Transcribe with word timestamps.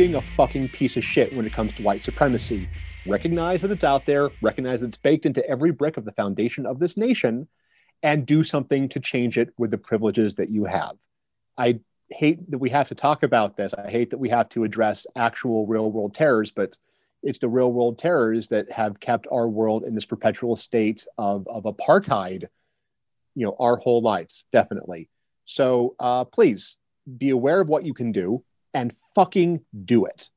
being 0.00 0.14
a 0.14 0.22
fucking 0.22 0.66
piece 0.66 0.96
of 0.96 1.04
shit 1.04 1.30
when 1.34 1.44
it 1.44 1.52
comes 1.52 1.74
to 1.74 1.82
white 1.82 2.02
supremacy. 2.02 2.66
Recognize 3.04 3.60
that 3.60 3.70
it's 3.70 3.84
out 3.84 4.06
there, 4.06 4.30
recognize 4.40 4.80
that 4.80 4.86
it's 4.86 4.96
baked 4.96 5.26
into 5.26 5.46
every 5.46 5.72
brick 5.72 5.98
of 5.98 6.06
the 6.06 6.12
foundation 6.12 6.64
of 6.64 6.78
this 6.78 6.96
nation, 6.96 7.46
and 8.02 8.24
do 8.24 8.42
something 8.42 8.88
to 8.88 8.98
change 8.98 9.36
it 9.36 9.50
with 9.58 9.70
the 9.70 9.76
privileges 9.76 10.36
that 10.36 10.48
you 10.48 10.64
have. 10.64 10.92
I 11.58 11.80
hate 12.08 12.50
that 12.50 12.56
we 12.56 12.70
have 12.70 12.88
to 12.88 12.94
talk 12.94 13.24
about 13.24 13.58
this. 13.58 13.74
I 13.74 13.90
hate 13.90 14.08
that 14.08 14.16
we 14.16 14.30
have 14.30 14.48
to 14.50 14.64
address 14.64 15.06
actual 15.16 15.66
real 15.66 15.92
world 15.92 16.14
terrors, 16.14 16.50
but 16.50 16.78
it's 17.22 17.38
the 17.38 17.50
real 17.50 17.70
world 17.70 17.98
terrors 17.98 18.48
that 18.48 18.72
have 18.72 19.00
kept 19.00 19.26
our 19.30 19.50
world 19.50 19.84
in 19.84 19.94
this 19.94 20.06
perpetual 20.06 20.56
state 20.56 21.06
of, 21.18 21.46
of 21.46 21.64
apartheid, 21.64 22.46
you 23.34 23.44
know, 23.44 23.54
our 23.60 23.76
whole 23.76 24.00
lives, 24.00 24.46
definitely. 24.50 25.10
So 25.44 25.94
uh, 26.00 26.24
please 26.24 26.78
be 27.18 27.28
aware 27.28 27.60
of 27.60 27.68
what 27.68 27.84
you 27.84 27.92
can 27.92 28.12
do 28.12 28.42
and 28.74 28.92
fucking 29.14 29.60
do 29.84 30.04
it. 30.04 30.28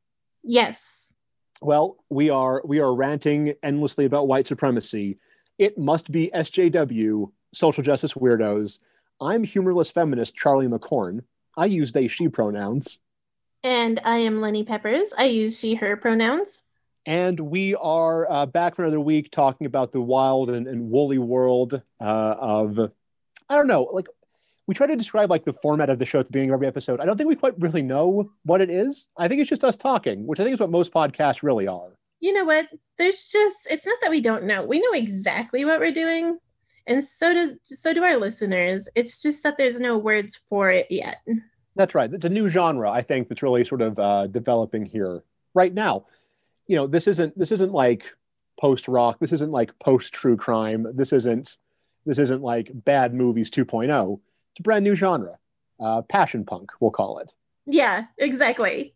Yes. 0.44 1.14
Well, 1.62 1.98
we 2.10 2.30
are 2.30 2.62
we 2.66 2.80
are 2.80 2.94
ranting 2.94 3.54
endlessly 3.64 4.06
about 4.06 4.28
white 4.28 4.48
supremacy. 4.48 5.18
It 5.58 5.78
must 5.78 6.12
be 6.12 6.32
SJW, 6.34 7.32
social 7.54 7.84
justice 7.84 8.14
weirdos. 8.14 8.80
I'm 9.22 9.44
humorless 9.44 9.90
feminist 9.90 10.36
Charley 10.36 10.68
McCorn. 10.68 11.24
I 11.56 11.68
use 11.68 11.92
they 11.92 12.08
she 12.08 12.28
pronouns. 12.28 13.00
And 13.64 14.02
I 14.04 14.18
am 14.18 14.42
Lenny 14.42 14.64
Peppers. 14.64 15.14
I 15.18 15.26
use 15.26 15.58
she 15.58 15.76
her 15.76 15.96
pronouns. 15.96 16.60
And 17.06 17.40
we 17.40 17.76
are 17.76 18.30
uh, 18.30 18.46
back 18.46 18.76
for 18.76 18.84
another 18.84 19.00
week 19.00 19.32
talking 19.32 19.68
about 19.68 19.92
the 19.92 20.02
wild 20.02 20.50
and, 20.50 20.68
and 20.68 20.90
woolly 20.90 21.18
world 21.18 21.82
uh, 22.02 22.36
of, 22.40 22.80
I 23.50 23.56
don't 23.56 23.68
know, 23.68 23.84
like 23.84 24.08
we 24.66 24.74
try 24.74 24.88
to 24.88 24.96
describe 24.96 25.30
like 25.30 25.46
the 25.46 25.54
format 25.54 25.90
of 25.90 26.00
the 26.00 26.06
show 26.06 26.20
at 26.20 26.28
the 26.28 26.32
beginning 26.32 26.52
of 26.52 26.56
every 26.56 26.68
episode. 26.68 27.00
I 27.00 27.06
don't 27.06 27.18
think 27.18 27.28
we 27.28 27.36
quite 27.36 27.60
really 27.60 27.82
know 27.82 28.32
what 28.44 28.62
it 28.62 28.70
is. 28.70 29.08
I 29.18 29.28
think 29.28 29.42
it's 29.42 29.50
just 29.50 29.64
us 29.64 29.76
talking, 29.76 30.26
which 30.26 30.40
I 30.40 30.44
think 30.44 30.54
is 30.54 30.60
what 30.60 30.70
most 30.70 30.94
podcasts 30.94 31.44
really 31.44 31.68
are. 31.68 31.98
You 32.20 32.34
know 32.34 32.46
what? 32.46 32.68
There's 32.98 33.26
just 33.26 33.68
it's 33.70 33.86
not 33.86 33.98
that 34.02 34.10
we 34.10 34.22
don't 34.22 34.46
know. 34.46 34.64
We 34.64 34.80
know 34.80 34.94
exactly 34.94 35.66
what 35.66 35.80
we're 35.80 35.92
doing. 35.92 36.38
And 36.88 37.04
so 37.04 37.34
does 37.34 37.56
so 37.66 37.94
do 37.94 38.04
our 38.04 38.18
listeners. 38.18 38.88
It's 38.96 39.22
just 39.22 39.44
that 39.44 39.58
there's 39.58 39.80
no 39.80 39.98
words 39.98 40.40
for 40.48 40.72
it 40.72 40.88
yet. 40.90 41.18
That's 41.76 41.96
right. 41.96 42.14
It's 42.14 42.26
a 42.26 42.30
new 42.30 42.50
genre, 42.50 42.90
I 42.90 43.02
think, 43.02 43.28
that's 43.28 43.42
really 43.42 43.66
sort 43.66 43.82
of 43.82 43.98
uh, 44.00 44.28
developing 44.28 44.86
here 44.86 45.24
right 45.54 45.74
now. 45.74 46.06
You 46.68 46.78
know, 46.78 46.88
this 46.88 47.08
isn't 47.08 47.38
this 47.38 47.52
isn't 47.52 47.74
like 47.74 48.06
post 48.58 48.88
rock. 48.88 49.20
This 49.20 49.34
isn't 49.34 49.52
like 49.52 49.78
post 49.80 50.14
true 50.14 50.38
crime. 50.38 50.88
This 50.94 51.12
isn't 51.12 51.58
this 52.06 52.20
isn't 52.20 52.42
like 52.42 52.70
bad 52.74 53.14
movies 53.14 53.52
2.0 53.52 54.20
it's 54.54 54.60
a 54.60 54.64
brand 54.64 54.84
new 54.84 54.96
genre, 54.96 55.40
uh, 55.80 56.04
passion 56.04 56.46
punk, 56.46 56.72
we'll 56.80 56.92
call 56.92 57.18
it. 57.18 57.34
Yeah, 57.66 58.06
exactly. 58.20 58.94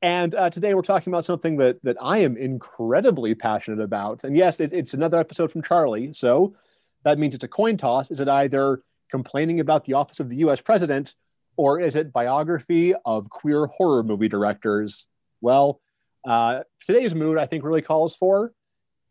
And 0.00 0.34
uh, 0.34 0.50
today 0.50 0.74
we're 0.74 0.82
talking 0.82 1.12
about 1.12 1.24
something 1.24 1.56
that 1.58 1.80
that 1.84 1.96
I 2.00 2.18
am 2.18 2.36
incredibly 2.36 3.36
passionate 3.36 3.80
about. 3.80 4.24
And 4.24 4.36
yes, 4.36 4.58
it, 4.58 4.72
it's 4.72 4.94
another 4.94 5.18
episode 5.18 5.52
from 5.52 5.62
Charley. 5.62 6.12
So 6.12 6.56
that 7.04 7.18
means 7.20 7.36
it's 7.36 7.44
a 7.44 7.48
coin 7.48 7.76
toss. 7.76 8.10
Is 8.10 8.18
it 8.18 8.28
either 8.28 8.82
complaining 9.08 9.60
about 9.60 9.84
the 9.84 9.92
office 9.92 10.18
of 10.18 10.28
the 10.28 10.36
U.S. 10.38 10.60
president, 10.60 11.14
or 11.56 11.78
is 11.78 11.94
it 11.94 12.12
biography 12.12 12.94
of 13.04 13.30
queer 13.30 13.66
horror 13.66 14.02
movie 14.02 14.28
directors? 14.28 15.06
Well, 15.40 15.80
uh, 16.26 16.62
today's 16.84 17.14
mood 17.14 17.38
I 17.38 17.46
think 17.46 17.62
really 17.62 17.82
calls 17.82 18.16
for 18.16 18.52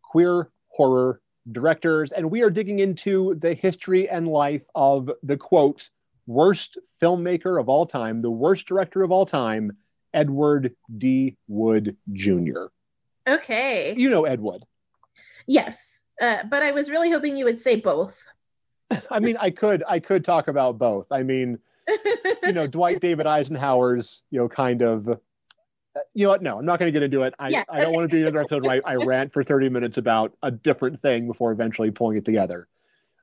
queer 0.02 0.50
horror 0.68 1.21
directors, 1.52 2.12
and 2.12 2.30
we 2.30 2.44
are 2.44 2.50
digging 2.50 2.80
into 2.80 3.36
the 3.36 3.54
history 3.54 4.10
and 4.10 4.28
life 4.28 4.64
of 4.76 5.10
the 5.24 5.38
quote, 5.38 5.90
worst 6.28 6.78
filmmaker 7.02 7.60
of 7.60 7.70
all 7.70 7.86
time, 7.86 8.22
the 8.22 8.32
worst 8.32 8.68
director 8.68 9.04
of 9.04 9.12
all 9.12 9.26
time, 9.26 9.78
Edward 10.14 10.76
D. 10.98 11.38
Wood 11.48 11.96
Jr. 12.12 12.66
Okay. 13.28 13.96
You 13.98 14.10
know 14.10 14.26
Ed 14.26 14.42
Wood. 14.42 14.64
Yes. 15.48 16.02
Uh, 16.22 16.44
but 16.50 16.64
I 16.64 16.72
was 16.72 16.90
really 16.90 17.12
hoping 17.12 17.36
you 17.36 17.46
would 17.46 17.60
say 17.60 17.76
both. 17.76 18.24
I 19.12 19.20
mean, 19.20 19.38
I 19.40 19.50
could 19.50 19.84
I 19.88 20.00
could 20.00 20.24
talk 20.24 20.48
about 20.48 20.78
both. 20.78 21.12
I 21.12 21.24
mean, 21.24 21.60
you 22.44 22.52
know, 22.52 22.68
Dwight 22.68 23.00
David 23.00 23.26
Eisenhower's, 23.26 24.24
you 24.30 24.40
know, 24.40 24.50
kind 24.50 24.82
of 24.82 25.20
you 26.14 26.26
know 26.26 26.30
what? 26.30 26.42
No, 26.42 26.58
I'm 26.60 26.66
not 26.66 26.80
going 26.80 26.92
to 26.92 26.98
get 26.98 27.04
into 27.04 27.24
it. 27.24 27.34
I, 27.38 27.50
yeah, 27.50 27.64
I 27.70 27.82
don't 27.82 27.94
want 27.94 28.10
to 28.10 28.16
be 28.16 28.22
another 28.22 28.42
episode 28.42 28.66
where 28.66 28.82
I, 28.86 28.94
I 28.94 28.96
rant 28.96 29.34
for 29.34 29.44
30 29.44 29.70
minutes 29.70 29.98
about 29.98 30.34
a 30.42 30.52
different 30.52 31.02
thing 31.02 31.28
before 31.28 31.52
eventually 31.52 31.92
pulling 31.92 32.18
it 32.18 32.26
together. 32.26 32.68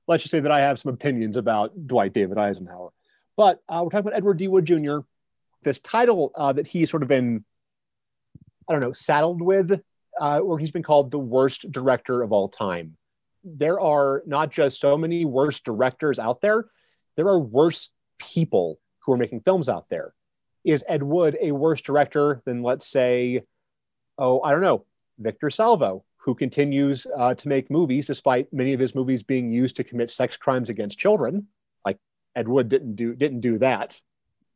Let's 0.06 0.22
just 0.22 0.30
say 0.30 0.40
that 0.40 0.52
I 0.52 0.60
have 0.60 0.78
some 0.78 0.92
opinions 0.92 1.36
about 1.36 1.86
Dwight 1.86 2.12
David 2.12 2.38
Eisenhower. 2.38 2.90
But 3.36 3.62
uh, 3.68 3.80
we're 3.82 3.90
talking 3.90 4.08
about 4.08 4.14
Edward 4.14 4.38
D. 4.38 4.48
Wood 4.48 4.64
Jr., 4.64 4.98
this 5.62 5.80
title 5.80 6.32
uh, 6.34 6.52
that 6.52 6.66
he's 6.66 6.90
sort 6.90 7.02
of 7.02 7.08
been, 7.08 7.44
I 8.68 8.72
don't 8.72 8.82
know, 8.82 8.92
saddled 8.92 9.40
with, 9.40 9.80
uh, 10.20 10.40
where 10.40 10.58
he's 10.58 10.70
been 10.70 10.82
called 10.82 11.10
the 11.10 11.18
worst 11.18 11.70
director 11.70 12.22
of 12.22 12.32
all 12.32 12.48
time. 12.48 12.96
There 13.44 13.80
are 13.80 14.22
not 14.26 14.50
just 14.50 14.80
so 14.80 14.96
many 14.96 15.24
worse 15.24 15.60
directors 15.60 16.18
out 16.18 16.40
there, 16.40 16.66
there 17.16 17.28
are 17.28 17.38
worse 17.38 17.90
people 18.18 18.78
who 19.00 19.12
are 19.12 19.16
making 19.16 19.40
films 19.40 19.68
out 19.68 19.88
there 19.88 20.14
is 20.68 20.84
Ed 20.86 21.02
Wood 21.02 21.36
a 21.40 21.52
worse 21.52 21.80
director 21.82 22.42
than, 22.44 22.62
let's 22.62 22.86
say, 22.86 23.42
oh, 24.18 24.40
I 24.42 24.50
don't 24.50 24.60
know, 24.60 24.84
Victor 25.18 25.50
Salva, 25.50 25.98
who 26.16 26.34
continues 26.34 27.06
uh, 27.16 27.34
to 27.34 27.48
make 27.48 27.70
movies 27.70 28.06
despite 28.06 28.52
many 28.52 28.74
of 28.74 28.80
his 28.80 28.94
movies 28.94 29.22
being 29.22 29.50
used 29.50 29.76
to 29.76 29.84
commit 29.84 30.10
sex 30.10 30.36
crimes 30.36 30.68
against 30.68 30.98
children? 30.98 31.46
Like 31.86 31.98
Ed 32.36 32.48
Wood 32.48 32.68
didn't 32.68 32.96
do 32.96 33.14
didn't 33.14 33.40
do 33.40 33.58
that. 33.58 34.00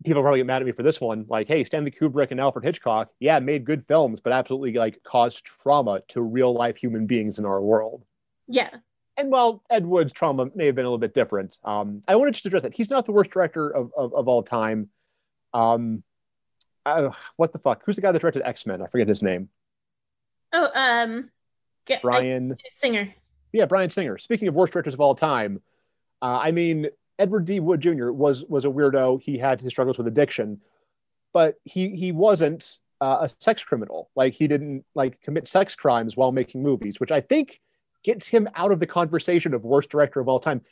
People 0.04 0.22
probably 0.22 0.40
get 0.40 0.46
mad 0.46 0.60
at 0.60 0.66
me 0.66 0.72
for 0.72 0.82
this 0.82 1.00
one. 1.00 1.24
Like, 1.28 1.48
hey, 1.48 1.64
Stanley 1.64 1.92
Kubrick 1.92 2.32
and 2.32 2.40
Alfred 2.40 2.64
Hitchcock, 2.64 3.10
yeah, 3.20 3.38
made 3.38 3.64
good 3.64 3.86
films, 3.86 4.20
but 4.20 4.32
absolutely 4.32 4.72
like 4.72 5.02
caused 5.04 5.44
trauma 5.44 6.02
to 6.08 6.20
real 6.20 6.52
life 6.52 6.76
human 6.76 7.06
beings 7.06 7.38
in 7.38 7.46
our 7.46 7.62
world. 7.62 8.04
Yeah. 8.48 8.70
And 9.16 9.30
while 9.30 9.62
Ed 9.70 9.86
Wood's 9.86 10.12
trauma 10.12 10.50
may 10.54 10.66
have 10.66 10.74
been 10.74 10.84
a 10.84 10.88
little 10.88 10.98
bit 10.98 11.14
different, 11.14 11.58
um, 11.64 12.02
I 12.08 12.16
wanted 12.16 12.32
to 12.32 12.36
just 12.36 12.46
address 12.46 12.62
that. 12.62 12.74
He's 12.74 12.90
not 12.90 13.06
the 13.06 13.12
worst 13.12 13.30
director 13.30 13.70
of, 13.70 13.92
of, 13.96 14.12
of 14.14 14.26
all 14.26 14.42
time. 14.42 14.88
Um, 15.54 16.02
uh, 16.84 17.10
what 17.36 17.52
the 17.52 17.58
fuck? 17.58 17.82
Who's 17.84 17.96
the 17.96 18.02
guy 18.02 18.12
that 18.12 18.18
directed 18.18 18.42
X 18.44 18.66
Men? 18.66 18.82
I 18.82 18.86
forget 18.86 19.08
his 19.08 19.22
name. 19.22 19.48
Oh, 20.52 20.68
um, 20.74 21.30
get, 21.86 22.02
Bryan 22.02 22.56
I, 22.58 22.68
Singer. 22.74 23.14
Yeah, 23.52 23.66
Bryan 23.66 23.90
Singer. 23.90 24.18
Speaking 24.18 24.48
of 24.48 24.54
worst 24.54 24.72
directors 24.72 24.94
of 24.94 25.00
all 25.00 25.14
time, 25.14 25.60
uh, 26.20 26.38
I 26.42 26.50
mean, 26.50 26.88
Edward 27.18 27.44
D. 27.44 27.60
Wood 27.60 27.80
Jr. 27.80 28.10
was 28.10 28.44
was 28.44 28.64
a 28.64 28.68
weirdo. 28.68 29.20
He 29.20 29.38
had 29.38 29.60
his 29.60 29.72
struggles 29.72 29.98
with 29.98 30.06
addiction, 30.06 30.60
but 31.32 31.56
he 31.64 31.90
he 31.90 32.12
wasn't 32.12 32.78
uh, 33.00 33.18
a 33.22 33.28
sex 33.28 33.62
criminal. 33.62 34.10
Like 34.16 34.34
he 34.34 34.48
didn't 34.48 34.84
like 34.94 35.20
commit 35.22 35.46
sex 35.46 35.74
crimes 35.74 36.16
while 36.16 36.32
making 36.32 36.62
movies, 36.62 37.00
which 37.00 37.12
I 37.12 37.20
think 37.20 37.60
gets 38.02 38.26
him 38.26 38.48
out 38.54 38.72
of 38.72 38.80
the 38.80 38.86
conversation 38.86 39.54
of 39.54 39.64
worst 39.64 39.90
director 39.90 40.20
of 40.20 40.28
all 40.28 40.40
time 40.40 40.62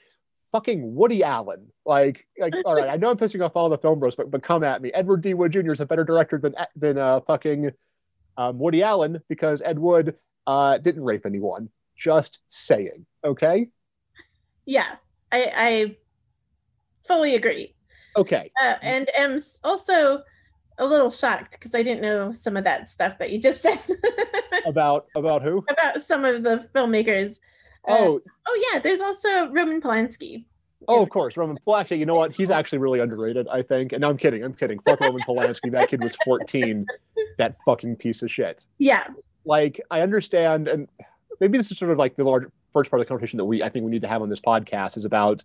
fucking 0.52 0.94
Woody 0.94 1.22
Allen. 1.22 1.66
Like, 1.84 2.26
like, 2.38 2.54
all 2.64 2.74
right, 2.74 2.88
I 2.88 2.96
know 2.96 3.10
I'm 3.10 3.16
pissing 3.16 3.44
off 3.44 3.52
all 3.56 3.68
the 3.68 3.78
film 3.78 3.98
bros, 3.98 4.14
but 4.14 4.30
but 4.30 4.42
come 4.42 4.64
at 4.64 4.82
me. 4.82 4.92
Edward 4.92 5.22
D. 5.22 5.34
Wood 5.34 5.52
Jr. 5.52 5.72
is 5.72 5.80
a 5.80 5.86
better 5.86 6.04
director 6.04 6.38
than 6.38 6.54
than 6.76 6.98
uh, 6.98 7.20
fucking 7.20 7.70
um, 8.36 8.58
Woody 8.58 8.82
Allen 8.82 9.20
because 9.28 9.62
Ed 9.62 9.78
Wood 9.78 10.16
uh, 10.46 10.78
didn't 10.78 11.04
rape 11.04 11.26
anyone. 11.26 11.68
Just 11.96 12.38
saying, 12.48 13.04
okay? 13.24 13.68
Yeah, 14.64 14.97
I, 15.30 15.52
I 15.54 15.97
fully 17.06 17.34
agree. 17.34 17.74
Okay, 18.16 18.50
uh, 18.62 18.74
and 18.82 19.10
am 19.16 19.41
also 19.62 20.22
a 20.78 20.86
little 20.86 21.10
shocked 21.10 21.53
because 21.53 21.74
I 21.74 21.82
didn't 21.82 22.00
know 22.00 22.32
some 22.32 22.56
of 22.56 22.64
that 22.64 22.88
stuff 22.88 23.18
that 23.18 23.30
you 23.30 23.38
just 23.38 23.60
said 23.60 23.78
about 24.66 25.06
about 25.14 25.42
who 25.42 25.64
about 25.68 26.03
some 26.03 26.24
of 26.24 26.42
the 26.42 26.68
filmmakers 26.74 27.38
uh, 27.88 27.97
oh, 27.98 28.21
oh 28.47 28.71
yeah. 28.72 28.80
There's 28.80 29.00
also 29.00 29.48
Roman 29.50 29.80
Polanski. 29.80 30.44
Oh, 30.88 31.03
of 31.03 31.10
course, 31.10 31.36
Roman. 31.36 31.59
Well, 31.66 31.77
actually, 31.77 31.98
you 31.98 32.06
know 32.06 32.15
what? 32.15 32.32
He's 32.32 32.50
actually 32.50 32.78
really 32.78 33.00
underrated. 33.00 33.47
I 33.48 33.62
think. 33.62 33.92
And 33.92 34.00
no, 34.00 34.10
I'm 34.10 34.16
kidding. 34.16 34.42
I'm 34.42 34.54
kidding. 34.54 34.78
Fuck 34.80 35.00
Roman 35.00 35.21
Polanski. 35.22 35.71
That 35.71 35.88
kid 35.88 36.03
was 36.03 36.16
14. 36.24 36.86
That 37.38 37.56
fucking 37.65 37.97
piece 37.97 38.22
of 38.22 38.30
shit. 38.30 38.65
Yeah. 38.78 39.06
Like 39.44 39.80
I 39.91 40.00
understand, 40.00 40.68
and 40.68 40.88
maybe 41.41 41.59
this 41.59 41.71
is 41.71 41.78
sort 41.78 41.91
of 41.91 41.98
like 41.98 42.16
the 42.16 42.24
large 42.24 42.44
first 42.72 42.91
part 42.91 43.00
of 43.00 43.06
the 43.06 43.09
conversation 43.09 43.36
that 43.38 43.44
we 43.44 43.62
I 43.62 43.68
think 43.68 43.84
we 43.84 43.91
need 43.91 44.03
to 44.03 44.09
have 44.09 44.22
on 44.22 44.28
this 44.28 44.41
podcast 44.41 44.97
is 44.97 45.04
about 45.04 45.42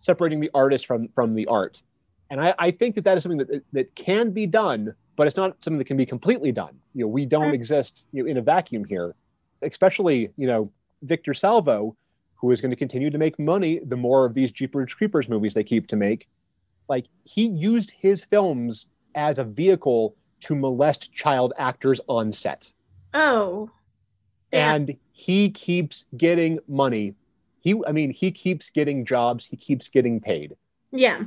separating 0.00 0.40
the 0.40 0.50
artist 0.54 0.86
from 0.86 1.08
from 1.14 1.34
the 1.34 1.46
art. 1.46 1.82
And 2.30 2.40
I, 2.40 2.54
I 2.58 2.70
think 2.70 2.94
that 2.94 3.04
that 3.04 3.16
is 3.16 3.22
something 3.22 3.38
that 3.38 3.62
that 3.72 3.94
can 3.94 4.30
be 4.30 4.46
done, 4.46 4.94
but 5.16 5.26
it's 5.26 5.36
not 5.36 5.62
something 5.62 5.78
that 5.78 5.86
can 5.86 5.96
be 5.96 6.06
completely 6.06 6.52
done. 6.52 6.78
You 6.94 7.04
know, 7.04 7.08
we 7.08 7.26
don't 7.26 7.44
mm-hmm. 7.44 7.54
exist 7.54 8.06
you 8.12 8.22
know, 8.22 8.30
in 8.30 8.36
a 8.38 8.42
vacuum 8.42 8.84
here, 8.84 9.14
especially 9.62 10.30
you 10.36 10.46
know 10.46 10.70
Victor 11.04 11.34
Salva, 11.34 11.90
who 12.34 12.50
is 12.50 12.60
going 12.60 12.70
to 12.70 12.76
continue 12.76 13.10
to 13.10 13.18
make 13.18 13.38
money 13.38 13.80
the 13.84 13.96
more 13.96 14.24
of 14.24 14.34
these 14.34 14.52
Jeepers 14.52 14.92
Creepers 14.94 15.28
movies 15.28 15.54
they 15.54 15.64
keep 15.64 15.86
to 15.88 15.96
make, 15.96 16.26
like 16.88 17.06
he 17.24 17.46
used 17.46 17.92
his 17.92 18.24
films 18.24 18.86
as 19.14 19.38
a 19.38 19.44
vehicle 19.44 20.16
to 20.40 20.54
molest 20.54 21.12
child 21.12 21.52
actors 21.58 22.00
on 22.08 22.32
set. 22.32 22.72
Oh. 23.14 23.70
Damn. 24.50 24.74
And 24.74 24.96
he 25.12 25.50
keeps 25.50 26.04
getting 26.16 26.58
money. 26.68 27.14
He 27.60 27.80
I 27.86 27.92
mean, 27.92 28.10
he 28.10 28.30
keeps 28.30 28.68
getting 28.70 29.06
jobs, 29.06 29.46
he 29.46 29.56
keeps 29.56 29.88
getting 29.88 30.20
paid. 30.20 30.56
Yeah. 30.92 31.24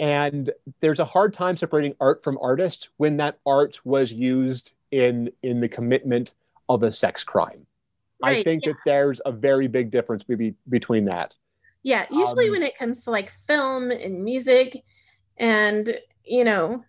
and 0.00 0.50
there's 0.80 0.98
a 1.00 1.04
hard 1.04 1.32
time 1.34 1.56
separating 1.56 1.94
art 2.00 2.24
from 2.24 2.38
artist 2.40 2.88
when 2.96 3.16
that 3.18 3.38
art 3.46 3.80
was 3.84 4.12
used 4.12 4.72
in 4.90 5.30
in 5.42 5.60
the 5.60 5.68
commitment 5.68 6.34
of 6.68 6.82
a 6.82 6.90
sex 6.90 7.22
crime. 7.22 7.66
Right, 8.24 8.38
I 8.38 8.42
think 8.42 8.66
yeah. 8.66 8.72
that 8.72 8.78
there's 8.86 9.20
a 9.24 9.32
very 9.32 9.66
big 9.68 9.90
difference 9.90 10.24
maybe 10.28 10.54
between 10.68 11.04
that. 11.06 11.36
Yeah, 11.82 12.06
usually 12.10 12.46
um, 12.46 12.52
when 12.52 12.62
it 12.62 12.78
comes 12.78 13.04
to 13.04 13.10
like 13.10 13.30
film 13.46 13.90
and 13.90 14.24
music, 14.24 14.82
and 15.36 15.98
you 16.24 16.44
know, 16.44 16.82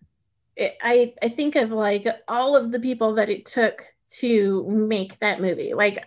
it, 0.55 0.77
I 0.81 1.13
I 1.21 1.29
think 1.29 1.55
of 1.55 1.71
like 1.71 2.07
all 2.27 2.55
of 2.55 2.71
the 2.71 2.79
people 2.79 3.15
that 3.15 3.29
it 3.29 3.45
took 3.45 3.85
to 4.19 4.65
make 4.69 5.19
that 5.19 5.41
movie. 5.41 5.73
Like, 5.73 6.05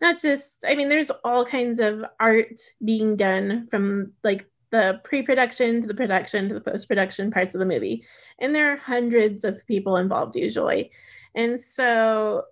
not 0.00 0.18
just 0.18 0.64
I 0.66 0.74
mean, 0.74 0.88
there's 0.88 1.10
all 1.24 1.44
kinds 1.44 1.78
of 1.78 2.04
art 2.18 2.58
being 2.82 3.16
done 3.16 3.68
from 3.70 4.12
like 4.24 4.46
the 4.70 5.00
pre-production 5.04 5.82
to 5.82 5.86
the 5.86 5.94
production 5.94 6.48
to 6.48 6.54
the 6.54 6.60
post-production 6.62 7.30
parts 7.30 7.54
of 7.54 7.58
the 7.58 7.66
movie, 7.66 8.02
and 8.38 8.54
there 8.54 8.72
are 8.72 8.76
hundreds 8.76 9.44
of 9.44 9.66
people 9.66 9.98
involved 9.98 10.36
usually, 10.36 10.90
and 11.34 11.60
so 11.60 12.44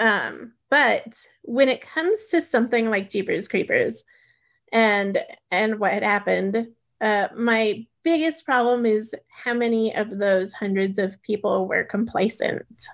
um 0.00 0.52
but 0.74 1.28
when 1.42 1.68
it 1.68 1.80
comes 1.80 2.26
to 2.26 2.40
something 2.40 2.90
like 2.90 3.08
Jeepers 3.08 3.46
Creepers 3.46 4.02
and 4.72 5.22
and 5.52 5.78
what 5.78 5.92
had 5.92 6.02
happened, 6.02 6.66
uh, 7.00 7.28
my 7.36 7.86
biggest 8.02 8.44
problem 8.44 8.84
is 8.84 9.14
how 9.28 9.54
many 9.54 9.94
of 9.94 10.18
those 10.18 10.52
hundreds 10.52 10.98
of 10.98 11.22
people 11.22 11.68
were 11.68 11.84
complacent. 11.84 12.88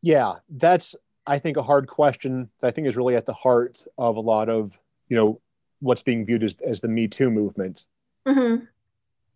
Yeah, 0.00 0.36
that's 0.48 0.96
I 1.26 1.38
think 1.38 1.58
a 1.58 1.62
hard 1.62 1.86
question 1.86 2.48
that 2.62 2.68
I 2.68 2.70
think 2.70 2.86
is 2.86 2.96
really 2.96 3.14
at 3.14 3.26
the 3.26 3.34
heart 3.34 3.84
of 3.98 4.16
a 4.16 4.20
lot 4.20 4.48
of 4.48 4.72
you 5.10 5.16
know 5.18 5.38
what's 5.80 6.02
being 6.02 6.24
viewed 6.24 6.44
as, 6.44 6.56
as 6.66 6.80
the 6.80 6.88
Me 6.88 7.06
Too 7.08 7.30
movement. 7.30 7.84
Mm-hmm. 8.26 8.64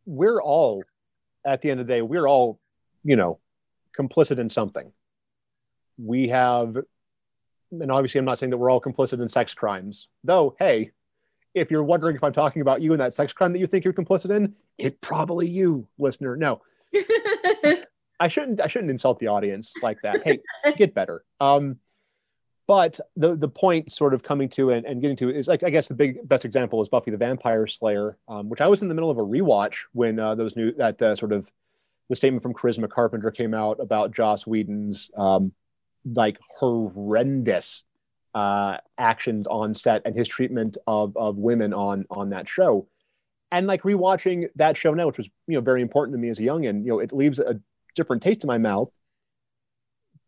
We're 0.07 0.41
all, 0.41 0.83
at 1.45 1.61
the 1.61 1.71
end 1.71 1.81
of 1.81 1.87
the 1.87 1.93
day, 1.93 2.01
we're 2.01 2.27
all, 2.27 2.59
you 3.03 3.17
know, 3.17 3.39
complicit 3.99 4.39
in 4.39 4.49
something. 4.49 4.93
We 5.99 6.29
have 6.29 6.79
and 7.83 7.91
obviously 7.91 8.19
I'm 8.19 8.25
not 8.25 8.39
saying 8.39 8.51
that 8.51 8.59
we're 8.59 8.71
all 8.71 8.81
complicit 8.81 9.21
in 9.21 9.29
sex 9.29 9.55
crimes. 9.55 10.09
Though, 10.23 10.55
hey, 10.59 10.91
if 11.55 11.71
you're 11.71 11.85
wondering 11.85 12.17
if 12.17 12.25
I'm 12.25 12.33
talking 12.33 12.63
about 12.63 12.83
you 12.83 12.93
and 12.93 13.01
that 13.01 13.15
sex 13.15 13.33
crime 13.33 13.53
that 13.53 13.59
you 13.59 13.67
think 13.67 13.85
you're 13.85 13.95
complicit 13.95 14.35
in, 14.35 14.55
it 14.79 15.01
probably 15.01 15.49
you, 15.49 15.87
listener. 15.99 16.37
No. 16.37 16.63
I 18.21 18.29
shouldn't 18.29 18.61
I 18.61 18.69
shouldn't 18.69 18.91
insult 18.91 19.19
the 19.19 19.27
audience 19.27 19.73
like 19.83 19.99
that. 20.03 20.23
Hey, 20.25 20.41
get 20.77 20.95
better. 20.95 21.25
Um, 21.41 21.77
but 22.67 22.99
the 23.17 23.37
the 23.37 23.49
point 23.49 23.93
sort 23.93 24.15
of 24.15 24.23
coming 24.23 24.49
to 24.51 24.71
and, 24.71 24.87
and 24.87 25.03
getting 25.03 25.17
to 25.19 25.31
is 25.31 25.49
like 25.49 25.63
I 25.63 25.71
guess 25.71 25.89
the 25.89 25.95
big 25.95 26.27
best 26.29 26.45
example 26.45 26.81
is 26.81 26.89
Buffy 26.89 27.11
the 27.11 27.17
Vampire 27.17 27.67
Slayer, 27.67 28.17
um, 28.29 28.49
which 28.49 28.61
I 28.61 28.67
was 28.67 28.83
in 28.83 28.89
the 28.89 28.95
middle 28.95 29.11
of 29.11 29.19
a 29.19 29.23
rewatch 29.23 29.77
when 29.93 30.19
uh, 30.19 30.35
those 30.35 30.57
new 30.57 30.73
that 30.75 31.01
uh, 31.03 31.15
sort 31.15 31.33
of 31.33 31.51
the 32.09 32.17
statement 32.17 32.43
from 32.43 32.55
Charisma 32.55 32.89
Carpenter 32.89 33.31
came 33.31 33.55
out 33.55 33.81
about 33.81 34.13
Joss 34.13 34.47
Whedon's 34.47 35.11
um, 35.17 35.53
like 36.05 36.39
horrendous 36.49 37.85
uh, 38.35 38.79
actions 38.99 39.47
on 39.47 39.75
set 39.75 40.03
and 40.05 40.17
his 40.17 40.29
treatment 40.29 40.77
of 40.87 41.17
of 41.17 41.37
women 41.37 41.73
on 41.73 42.05
on 42.11 42.31
that 42.31 42.49
show. 42.49 42.87
And 43.53 43.67
like 43.67 43.83
rewatching 43.83 44.49
that 44.57 44.77
show 44.77 44.93
now, 44.95 45.07
which 45.07 45.19
was 45.19 45.29
you 45.47 45.55
know 45.55 45.61
very 45.61 45.83
important 45.83 46.15
to 46.15 46.19
me 46.19 46.29
as 46.29 46.39
a 46.41 46.43
youngin, 46.43 46.85
you 46.85 46.91
know, 46.91 46.99
it 46.99 47.13
leaves 47.13 47.39
a 47.39 47.61
different 47.95 48.23
taste 48.23 48.43
in 48.43 48.49
my 48.49 48.59
mouth. 48.59 48.91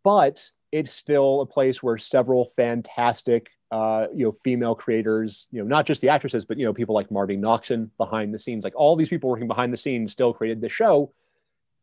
But 0.05 0.51
it's 0.71 0.93
still 0.93 1.41
a 1.41 1.47
place 1.47 1.83
where 1.83 1.99
several 1.99 2.53
fantastic 2.57 3.49
uh, 3.73 4.07
you 4.15 4.25
know 4.25 4.33
female 4.45 4.77
creators, 4.77 5.49
you 5.51 5.61
know, 5.61 5.67
not 5.67 5.87
just 5.87 6.01
the 6.01 6.09
actresses, 6.09 6.45
but 6.45 6.59
you 6.59 6.65
know 6.65 6.73
people 6.73 6.95
like 6.95 7.11
Marti 7.11 7.37
Noxon 7.37 7.91
behind 7.99 8.33
the 8.33 8.39
scenes, 8.39 8.63
like 8.63 8.77
all 8.77 8.95
these 8.95 9.09
people 9.09 9.29
working 9.29 9.49
behind 9.49 9.73
the 9.73 9.77
scenes, 9.77 10.13
still 10.13 10.33
created 10.33 10.61
the 10.61 10.69
show. 10.69 11.13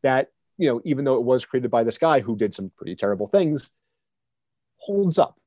That 0.02 0.30
you 0.58 0.70
know, 0.70 0.82
even 0.86 1.04
though 1.04 1.16
it 1.16 1.24
was 1.24 1.44
created 1.44 1.72
by 1.72 1.84
this 1.84 1.98
guy 1.98 2.22
who 2.22 2.38
did 2.38 2.54
some 2.54 2.72
pretty 2.78 2.96
terrible 2.96 3.28
things, 3.28 3.70
holds 4.84 5.18
up 5.18 5.38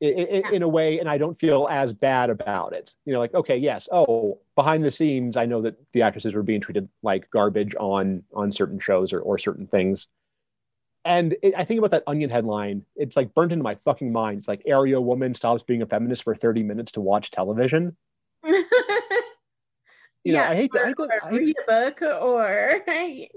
in, 0.00 0.12
in, 0.12 0.54
in, 0.54 0.62
a 0.62 0.68
way 0.68 0.98
and 0.98 1.08
i 1.08 1.16
don't 1.16 1.38
feel 1.38 1.66
as 1.70 1.92
bad 1.92 2.30
about 2.30 2.72
it. 2.72 2.94
You 3.04 3.12
know 3.12 3.20
like 3.20 3.34
okay 3.34 3.56
yes 3.56 3.88
oh 3.90 4.38
behind 4.54 4.84
the 4.84 4.90
scenes 4.90 5.36
i 5.36 5.46
know 5.46 5.62
that 5.62 5.76
the 5.92 6.02
actresses 6.02 6.34
were 6.34 6.42
being 6.42 6.60
treated 6.60 6.88
like 7.02 7.30
garbage 7.30 7.74
on 7.78 8.22
on 8.34 8.52
certain 8.52 8.78
shows 8.78 9.12
or, 9.12 9.20
or 9.20 9.38
certain 9.38 9.66
things. 9.66 10.06
And 11.04 11.36
it, 11.42 11.54
i 11.56 11.64
think 11.64 11.78
about 11.78 11.92
that 11.92 12.04
onion 12.06 12.30
headline 12.30 12.84
it's 12.96 13.16
like 13.16 13.34
burnt 13.34 13.52
into 13.52 13.64
my 13.64 13.76
fucking 13.76 14.12
mind. 14.12 14.38
It's 14.38 14.48
like 14.48 14.62
area 14.66 15.00
woman 15.00 15.34
stops 15.34 15.62
being 15.62 15.82
a 15.82 15.86
feminist 15.86 16.24
for 16.24 16.34
30 16.34 16.62
minutes 16.62 16.92
to 16.92 17.00
watch 17.00 17.30
television. 17.30 17.96
You 20.24 20.32
yeah, 20.32 20.44
know, 20.44 20.52
I 20.52 20.54
hate 20.56 20.72
to, 20.72 20.80
I 20.80 20.86
hate 20.86 20.96
to, 20.96 21.08
I 21.22 21.28
hate, 21.28 21.38
read 21.38 21.56
a 21.68 21.70
book 21.70 22.02
or 22.22 22.80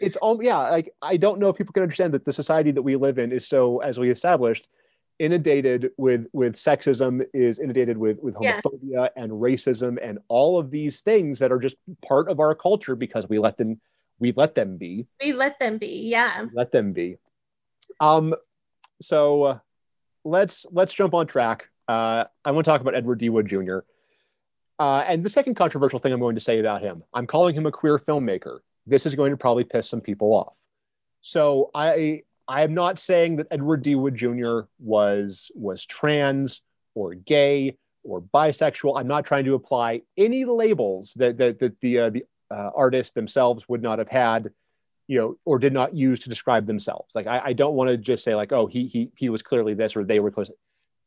it's 0.00 0.16
all 0.18 0.42
yeah 0.42 0.58
like 0.58 0.92
i 1.00 1.16
don't 1.16 1.40
know 1.40 1.48
if 1.48 1.56
people 1.56 1.72
can 1.72 1.82
understand 1.82 2.12
that 2.12 2.26
the 2.26 2.32
society 2.32 2.70
that 2.70 2.82
we 2.82 2.96
live 2.96 3.18
in 3.18 3.32
is 3.32 3.48
so 3.48 3.78
as 3.78 3.98
we 3.98 4.10
established 4.10 4.68
inundated 5.18 5.90
with 5.96 6.26
with 6.32 6.56
sexism 6.56 7.24
is 7.32 7.58
inundated 7.58 7.96
with 7.96 8.18
with 8.20 8.34
homophobia 8.34 8.80
yeah. 8.82 9.08
and 9.16 9.32
racism 9.32 9.98
and 10.02 10.18
all 10.28 10.58
of 10.58 10.70
these 10.70 11.00
things 11.00 11.38
that 11.38 11.50
are 11.50 11.58
just 11.58 11.76
part 12.06 12.28
of 12.28 12.38
our 12.38 12.54
culture 12.54 12.94
because 12.94 13.28
we 13.28 13.38
let 13.38 13.56
them 13.56 13.80
we 14.18 14.32
let 14.32 14.54
them 14.54 14.76
be. 14.76 15.06
We 15.22 15.32
let 15.32 15.58
them 15.58 15.78
be 15.78 16.08
yeah. 16.08 16.42
We 16.42 16.50
let 16.54 16.72
them 16.72 16.92
be. 16.92 17.16
Um 18.00 18.34
so 19.00 19.42
uh, 19.42 19.58
let's 20.24 20.66
let's 20.70 20.92
jump 20.92 21.14
on 21.14 21.26
track. 21.26 21.68
Uh 21.88 22.24
i 22.44 22.50
want 22.50 22.64
to 22.64 22.70
talk 22.70 22.80
about 22.80 22.94
edward 22.94 23.18
d. 23.18 23.28
Wood 23.28 23.46
jr 23.46 23.78
uh, 24.78 25.02
and 25.06 25.24
the 25.24 25.30
second 25.30 25.54
controversial 25.54 25.98
thing 25.98 26.12
i'm 26.12 26.20
going 26.20 26.34
to 26.34 26.40
say 26.40 26.58
about 26.58 26.82
him 26.82 27.02
i'm 27.14 27.26
calling 27.26 27.54
him 27.54 27.64
a 27.66 27.72
queer 27.72 27.98
filmmaker. 27.98 28.58
This 28.86 29.06
is 29.06 29.14
going 29.14 29.30
to 29.30 29.36
probably 29.36 29.64
piss 29.64 29.88
some 29.88 30.00
people 30.00 30.32
off. 30.34 30.56
So 31.22 31.70
i 31.74 32.22
I 32.48 32.62
am 32.62 32.74
not 32.74 32.98
saying 32.98 33.36
that 33.36 33.48
Edward 33.50 33.82
D. 33.82 33.94
Wood 33.94 34.14
Jr. 34.14 34.60
was 34.78 35.50
was 35.54 35.84
trans 35.84 36.62
or 36.94 37.14
gay 37.14 37.76
or 38.04 38.20
bisexual. 38.22 38.98
I'm 38.98 39.08
not 39.08 39.24
trying 39.24 39.44
to 39.46 39.54
apply 39.54 40.02
any 40.16 40.44
labels 40.44 41.14
that 41.16 41.38
that, 41.38 41.58
that 41.58 41.80
the 41.80 41.98
uh, 41.98 42.10
the 42.10 42.24
uh, 42.50 42.70
artists 42.74 43.12
themselves 43.12 43.68
would 43.68 43.82
not 43.82 43.98
have 43.98 44.08
had, 44.08 44.50
you 45.08 45.18
know, 45.18 45.36
or 45.44 45.58
did 45.58 45.72
not 45.72 45.94
use 45.94 46.20
to 46.20 46.28
describe 46.28 46.66
themselves. 46.66 47.14
Like 47.14 47.26
I, 47.26 47.40
I 47.46 47.52
don't 47.52 47.74
want 47.74 47.88
to 47.90 47.96
just 47.96 48.24
say 48.24 48.34
like, 48.34 48.52
oh, 48.52 48.66
he 48.66 48.86
he 48.86 49.10
he 49.16 49.28
was 49.28 49.42
clearly 49.42 49.74
this 49.74 49.96
or 49.96 50.04
they 50.04 50.20
were 50.20 50.30
close. 50.30 50.50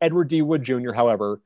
Edward 0.01 0.27
D. 0.29 0.41
Wood 0.41 0.63
Jr., 0.63 0.93
however, 0.93 1.41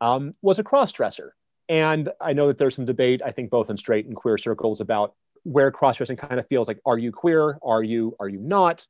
um, 0.00 0.34
was 0.42 0.58
a 0.58 0.64
crossdresser, 0.64 1.30
and 1.68 2.10
I 2.20 2.32
know 2.32 2.48
that 2.48 2.58
there's 2.58 2.74
some 2.74 2.84
debate. 2.86 3.22
I 3.24 3.30
think 3.30 3.50
both 3.50 3.70
in 3.70 3.76
straight 3.76 4.06
and 4.06 4.16
queer 4.16 4.38
circles 4.38 4.80
about 4.80 5.14
where 5.44 5.70
crossdressing 5.70 6.16
kind 6.16 6.40
of 6.40 6.46
feels 6.48 6.68
like, 6.68 6.80
are 6.86 6.98
you 6.98 7.12
queer? 7.12 7.58
Are 7.62 7.82
you 7.82 8.16
are 8.18 8.28
you 8.28 8.38
not? 8.38 8.86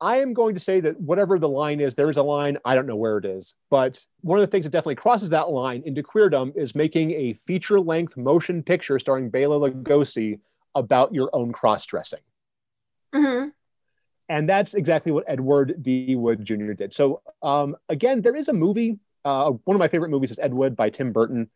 I 0.00 0.18
am 0.18 0.34
going 0.34 0.54
to 0.54 0.60
say 0.60 0.80
that 0.80 1.00
whatever 1.00 1.38
the 1.38 1.48
line 1.48 1.80
is, 1.80 1.94
there 1.94 2.10
is 2.10 2.16
a 2.16 2.22
line. 2.22 2.58
I 2.64 2.74
don't 2.74 2.86
know 2.86 2.96
where 2.96 3.18
it 3.18 3.24
is. 3.24 3.54
But 3.70 4.04
one 4.20 4.38
of 4.38 4.42
the 4.42 4.46
things 4.46 4.64
that 4.64 4.72
definitely 4.72 4.96
crosses 4.96 5.30
that 5.30 5.50
line 5.50 5.82
into 5.86 6.02
queerdom 6.02 6.56
is 6.56 6.74
making 6.74 7.12
a 7.12 7.34
feature 7.34 7.80
length 7.80 8.16
motion 8.16 8.62
picture 8.62 8.98
starring 8.98 9.30
Bela 9.30 9.70
Lugosi 9.70 10.40
about 10.74 11.14
your 11.14 11.30
own 11.32 11.52
cross 11.52 11.86
dressing. 11.86 12.20
Mm-hmm. 13.14 13.48
And 14.28 14.48
that's 14.48 14.74
exactly 14.74 15.12
what 15.12 15.24
Edward 15.26 15.82
D. 15.82 16.16
Wood 16.16 16.44
Jr. 16.44 16.72
did. 16.72 16.94
So, 16.94 17.22
um, 17.42 17.76
again, 17.88 18.22
there 18.22 18.34
is 18.34 18.48
a 18.48 18.52
movie. 18.52 18.98
Uh, 19.24 19.52
one 19.64 19.74
of 19.74 19.78
my 19.78 19.88
favorite 19.88 20.10
movies 20.10 20.30
is 20.30 20.38
Ed 20.38 20.52
Wood 20.52 20.76
by 20.76 20.90
Tim 20.90 21.12
Burton. 21.12 21.50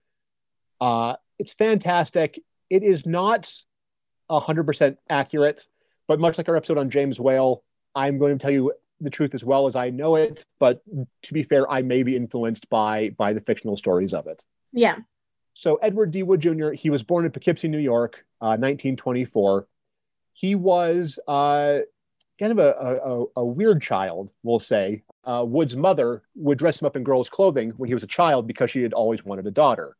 Uh, 0.80 1.16
it's 1.38 1.52
fantastic. 1.52 2.42
It 2.70 2.82
is 2.82 3.06
not 3.06 3.52
100% 4.30 4.96
accurate, 5.08 5.66
but 6.06 6.20
much 6.20 6.38
like 6.38 6.48
our 6.48 6.56
episode 6.56 6.78
on 6.78 6.90
James 6.90 7.18
Whale, 7.18 7.62
I'm 7.94 8.18
going 8.18 8.36
to 8.36 8.42
tell 8.42 8.52
you 8.52 8.72
the 9.00 9.10
truth 9.10 9.34
as 9.34 9.44
well 9.44 9.66
as 9.66 9.76
I 9.76 9.90
know 9.90 10.16
it, 10.16 10.44
but 10.58 10.82
to 11.22 11.32
be 11.32 11.42
fair, 11.42 11.70
I 11.70 11.82
may 11.82 12.02
be 12.02 12.16
influenced 12.16 12.68
by 12.68 13.10
by 13.10 13.32
the 13.32 13.40
fictional 13.40 13.76
stories 13.76 14.12
of 14.14 14.26
it. 14.26 14.44
Yeah. 14.72 14.96
So 15.54 15.76
Edward 15.76 16.10
D. 16.10 16.22
Wood 16.22 16.40
Jr. 16.40 16.70
He 16.70 16.90
was 16.90 17.02
born 17.02 17.24
in 17.24 17.32
Poughkeepsie, 17.32 17.68
New 17.68 17.78
York, 17.78 18.24
uh, 18.40 18.54
1924. 18.58 19.66
He 20.32 20.54
was 20.54 21.18
uh, 21.26 21.80
kind 22.38 22.52
of 22.52 22.58
a, 22.58 22.70
a, 22.80 23.24
a, 23.40 23.44
weird 23.44 23.82
child, 23.82 24.30
we'll 24.44 24.60
say. 24.60 25.02
Uh, 25.24 25.44
Wood's 25.46 25.74
mother 25.74 26.22
would 26.36 26.58
dress 26.58 26.80
him 26.80 26.86
up 26.86 26.94
in 26.94 27.02
girls' 27.02 27.28
clothing 27.28 27.70
when 27.70 27.88
he 27.88 27.94
was 27.94 28.04
a 28.04 28.08
child 28.08 28.46
because 28.46 28.70
she 28.70 28.82
had 28.82 28.92
always 28.92 29.24
wanted 29.24 29.46
a 29.46 29.50
daughter. 29.50 29.96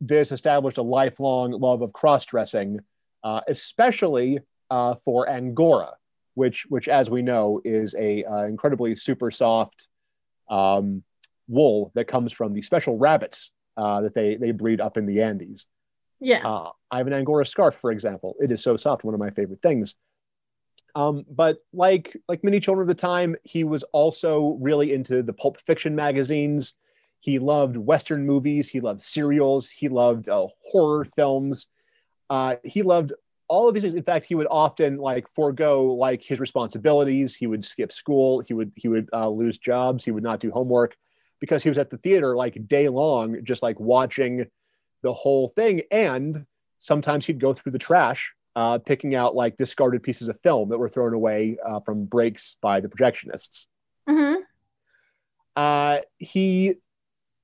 This 0.00 0.30
established 0.30 0.78
a 0.78 0.82
lifelong 0.82 1.52
love 1.52 1.80
of 1.80 1.92
cross 1.94 2.26
dressing, 2.26 2.80
uh, 3.24 3.40
especially 3.48 4.40
uh, 4.70 4.96
for 4.96 5.28
Angora, 5.28 5.92
which 6.38 6.66
which 6.68 6.88
as 6.88 7.10
we 7.10 7.20
know 7.20 7.60
is 7.64 7.96
a 7.98 8.22
uh, 8.24 8.44
incredibly 8.44 8.94
super 8.94 9.28
soft 9.28 9.88
um, 10.48 11.02
wool 11.48 11.90
that 11.96 12.06
comes 12.06 12.32
from 12.32 12.54
the 12.54 12.62
special 12.62 12.96
rabbits 12.96 13.50
uh, 13.76 14.00
that 14.02 14.14
they 14.14 14.36
they 14.36 14.52
breed 14.52 14.80
up 14.80 14.96
in 14.96 15.04
the 15.04 15.20
Andes. 15.20 15.66
Yeah, 16.20 16.46
uh, 16.46 16.70
I 16.92 16.98
have 16.98 17.08
an 17.08 17.12
Angora 17.12 17.44
scarf, 17.44 17.74
for 17.74 17.90
example. 17.90 18.36
It 18.38 18.52
is 18.52 18.62
so 18.62 18.76
soft, 18.76 19.02
one 19.02 19.14
of 19.14 19.20
my 19.20 19.30
favorite 19.30 19.62
things. 19.62 19.96
Um, 20.94 21.24
but 21.28 21.58
like 21.72 22.16
like 22.28 22.44
many 22.44 22.60
children 22.60 22.88
of 22.88 22.88
the 22.88 23.00
time, 23.00 23.34
he 23.42 23.64
was 23.64 23.82
also 23.92 24.56
really 24.60 24.92
into 24.94 25.24
the 25.24 25.32
pulp 25.32 25.60
fiction 25.60 25.96
magazines. 25.96 26.74
He 27.18 27.40
loved 27.40 27.76
Western 27.76 28.24
movies. 28.24 28.68
He 28.68 28.80
loved 28.80 29.02
serials. 29.02 29.68
He 29.68 29.88
loved 29.88 30.28
uh, 30.28 30.46
horror 30.62 31.04
films. 31.04 31.66
Uh, 32.30 32.56
he 32.62 32.82
loved 32.82 33.12
all 33.48 33.68
of 33.68 33.74
these 33.74 33.82
things. 33.82 33.94
In 33.94 34.02
fact, 34.02 34.26
he 34.26 34.34
would 34.34 34.46
often 34.50 34.98
like 34.98 35.26
forego 35.34 35.94
like 35.94 36.22
his 36.22 36.38
responsibilities. 36.38 37.34
He 37.34 37.46
would 37.46 37.64
skip 37.64 37.92
school. 37.92 38.40
He 38.40 38.54
would 38.54 38.72
he 38.76 38.88
would 38.88 39.08
uh, 39.12 39.28
lose 39.28 39.58
jobs. 39.58 40.04
He 40.04 40.10
would 40.10 40.22
not 40.22 40.40
do 40.40 40.50
homework 40.50 40.96
because 41.40 41.62
he 41.62 41.68
was 41.68 41.78
at 41.78 41.90
the 41.90 41.98
theater 41.98 42.36
like 42.36 42.68
day 42.68 42.88
long, 42.88 43.44
just 43.44 43.62
like 43.62 43.78
watching 43.80 44.46
the 45.02 45.12
whole 45.12 45.48
thing. 45.48 45.82
And 45.90 46.46
sometimes 46.78 47.26
he'd 47.26 47.40
go 47.40 47.54
through 47.54 47.72
the 47.72 47.78
trash, 47.78 48.34
uh, 48.56 48.78
picking 48.78 49.14
out 49.14 49.34
like 49.34 49.56
discarded 49.56 50.02
pieces 50.02 50.28
of 50.28 50.40
film 50.40 50.68
that 50.68 50.78
were 50.78 50.88
thrown 50.88 51.14
away 51.14 51.56
uh, 51.64 51.80
from 51.80 52.04
breaks 52.04 52.56
by 52.60 52.80
the 52.80 52.88
projectionists. 52.88 53.66
Mm-hmm. 54.08 54.42
Uh, 55.56 55.98
he 56.18 56.74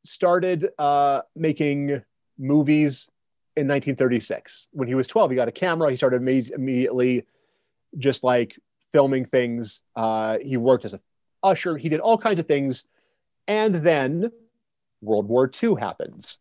started 0.05 0.69
uh, 0.79 1.23
making 1.35 2.03
movies 2.39 3.09
in 3.57 3.69
1936. 3.69 4.69
When 4.73 4.89
he 4.89 4.95
was 4.95 5.07
12, 5.07 5.31
he 5.31 5.37
got 5.37 5.49
a 5.49 5.53
camera. 5.53 5.91
He 5.91 5.97
started 5.97 6.17
immediately 6.17 7.25
just 7.97 8.25
like 8.25 8.59
filming 8.93 9.25
things. 9.25 9.81
Uh, 9.95 10.39
he 10.39 10.57
worked 10.57 10.85
as 10.85 10.95
a 10.95 11.01
usher. 11.43 11.77
He 11.77 11.89
did 11.89 12.01
all 12.01 12.19
kinds 12.19 12.41
of 12.41 12.47
things. 12.47 12.85
And 13.47 13.75
then 13.77 14.33
World 15.01 15.29
War 15.29 15.51
II 15.63 15.75
happens. 15.79 16.39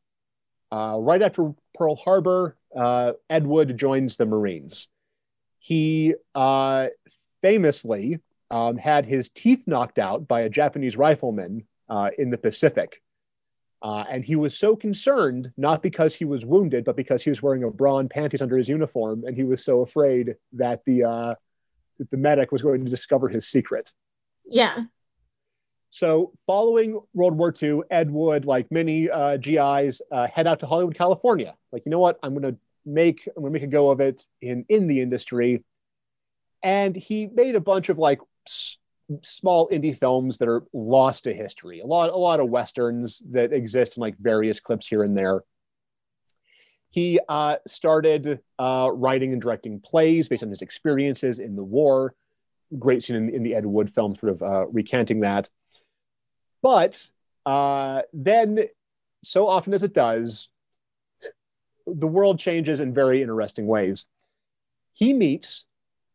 Uh, 0.71 0.97
right 0.99 1.21
after 1.21 1.53
Pearl 1.75 1.95
Harbor, 1.95 2.57
uh, 2.75 3.13
Ed 3.29 3.45
Wood 3.45 3.77
joins 3.77 4.17
the 4.17 4.25
Marines. 4.25 4.87
He 5.59 6.15
uh, 6.33 6.87
famously 7.41 8.19
um, 8.49 8.77
had 8.77 9.05
his 9.05 9.29
teeth 9.29 9.63
knocked 9.67 9.99
out 9.99 10.27
by 10.27 10.41
a 10.41 10.49
Japanese 10.49 10.97
rifleman 10.97 11.67
uh, 11.89 12.09
in 12.17 12.31
the 12.31 12.37
Pacific. 12.37 13.02
Uh, 13.83 14.05
and 14.09 14.23
he 14.23 14.37
was 14.37 14.57
so 14.57 14.77
concerned, 14.77 15.51
not 15.57 15.83
because 15.83 16.15
he 16.15 16.23
was 16.23 16.45
wounded, 16.45 16.85
but 16.85 16.95
because 16.95 17.21
he 17.21 17.29
was 17.29 17.43
wearing 17.43 17.65
a 17.65 17.69
bra 17.69 17.97
and 17.97 18.09
panties 18.09 18.41
under 18.41 18.57
his 18.57 18.69
uniform, 18.69 19.25
and 19.25 19.35
he 19.35 19.43
was 19.43 19.63
so 19.63 19.81
afraid 19.81 20.35
that 20.53 20.81
the 20.85 21.03
uh, 21.03 21.35
that 21.99 22.09
the 22.09 22.17
medic 22.17 22.51
was 22.53 22.61
going 22.61 22.85
to 22.85 22.89
discover 22.89 23.27
his 23.27 23.47
secret. 23.47 23.91
Yeah. 24.45 24.85
So, 25.89 26.31
following 26.47 26.99
World 27.13 27.37
War 27.37 27.53
II, 27.61 27.81
Ed 27.91 28.09
Wood, 28.09 28.45
like 28.45 28.71
many 28.71 29.09
uh, 29.09 29.37
GIs, 29.37 30.01
uh, 30.11 30.27
head 30.27 30.47
out 30.47 30.61
to 30.61 30.65
Hollywood, 30.65 30.97
California. 30.97 31.53
Like, 31.71 31.83
you 31.85 31.91
know 31.91 31.99
what? 31.99 32.17
I'm 32.23 32.33
going 32.33 32.53
to 32.53 32.57
make 32.85 33.27
I'm 33.35 33.43
going 33.43 33.53
to 33.53 33.59
make 33.59 33.67
a 33.67 33.71
go 33.71 33.89
of 33.89 33.99
it 33.99 34.25
in 34.41 34.65
in 34.69 34.87
the 34.87 35.01
industry. 35.01 35.63
And 36.63 36.95
he 36.95 37.27
made 37.27 37.55
a 37.55 37.61
bunch 37.61 37.89
of 37.89 37.97
like 37.97 38.19
small 39.21 39.69
indie 39.69 39.97
films 39.97 40.37
that 40.37 40.47
are 40.47 40.63
lost 40.73 41.25
to 41.25 41.33
history. 41.33 41.79
A 41.79 41.85
lot, 41.85 42.09
a 42.09 42.17
lot 42.17 42.39
of 42.39 42.49
westerns 42.49 43.21
that 43.31 43.53
exist 43.53 43.97
in 43.97 44.01
like 44.01 44.17
various 44.17 44.59
clips 44.59 44.87
here 44.87 45.03
and 45.03 45.17
there. 45.17 45.43
He 46.89 47.19
uh, 47.27 47.57
started 47.67 48.39
uh, 48.59 48.91
writing 48.93 49.33
and 49.33 49.41
directing 49.41 49.79
plays 49.79 50.27
based 50.27 50.43
on 50.43 50.49
his 50.49 50.61
experiences 50.61 51.39
in 51.39 51.55
the 51.55 51.63
war. 51.63 52.13
Great 52.77 53.03
scene 53.03 53.15
in, 53.15 53.29
in 53.33 53.43
the 53.43 53.55
Ed 53.55 53.65
Wood 53.65 53.93
film, 53.93 54.15
sort 54.15 54.33
of 54.33 54.43
uh, 54.43 54.67
recanting 54.67 55.21
that. 55.21 55.49
But 56.61 57.05
uh, 57.45 58.03
then, 58.13 58.65
so 59.23 59.47
often 59.47 59.73
as 59.73 59.83
it 59.83 59.93
does, 59.93 60.49
the 61.85 62.07
world 62.07 62.39
changes 62.39 62.79
in 62.79 62.93
very 62.93 63.21
interesting 63.21 63.67
ways. 63.67 64.05
He 64.93 65.13
meets 65.13 65.65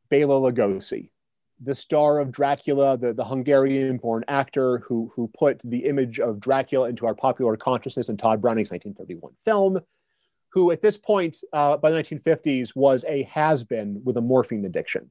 Bela 0.09 0.40
Lugosi, 0.40 1.11
the 1.60 1.74
star 1.74 2.20
of 2.20 2.30
Dracula, 2.30 2.96
the, 2.96 3.12
the 3.12 3.24
Hungarian-born 3.24 4.24
actor 4.28 4.78
who, 4.78 5.10
who 5.14 5.28
put 5.36 5.60
the 5.64 5.78
image 5.78 6.20
of 6.20 6.40
Dracula 6.40 6.88
into 6.88 7.06
our 7.06 7.14
popular 7.14 7.56
consciousness 7.56 8.08
in 8.08 8.16
Tod 8.16 8.40
Browning's 8.40 8.70
1931 8.70 9.32
film, 9.44 9.80
who 10.50 10.70
at 10.70 10.80
this 10.80 10.96
point, 10.96 11.38
uh, 11.52 11.76
by 11.76 11.90
the 11.90 11.96
1950s, 11.96 12.76
was 12.76 13.04
a 13.08 13.24
has-been 13.24 14.00
with 14.04 14.16
a 14.16 14.20
morphine 14.20 14.64
addiction. 14.64 15.10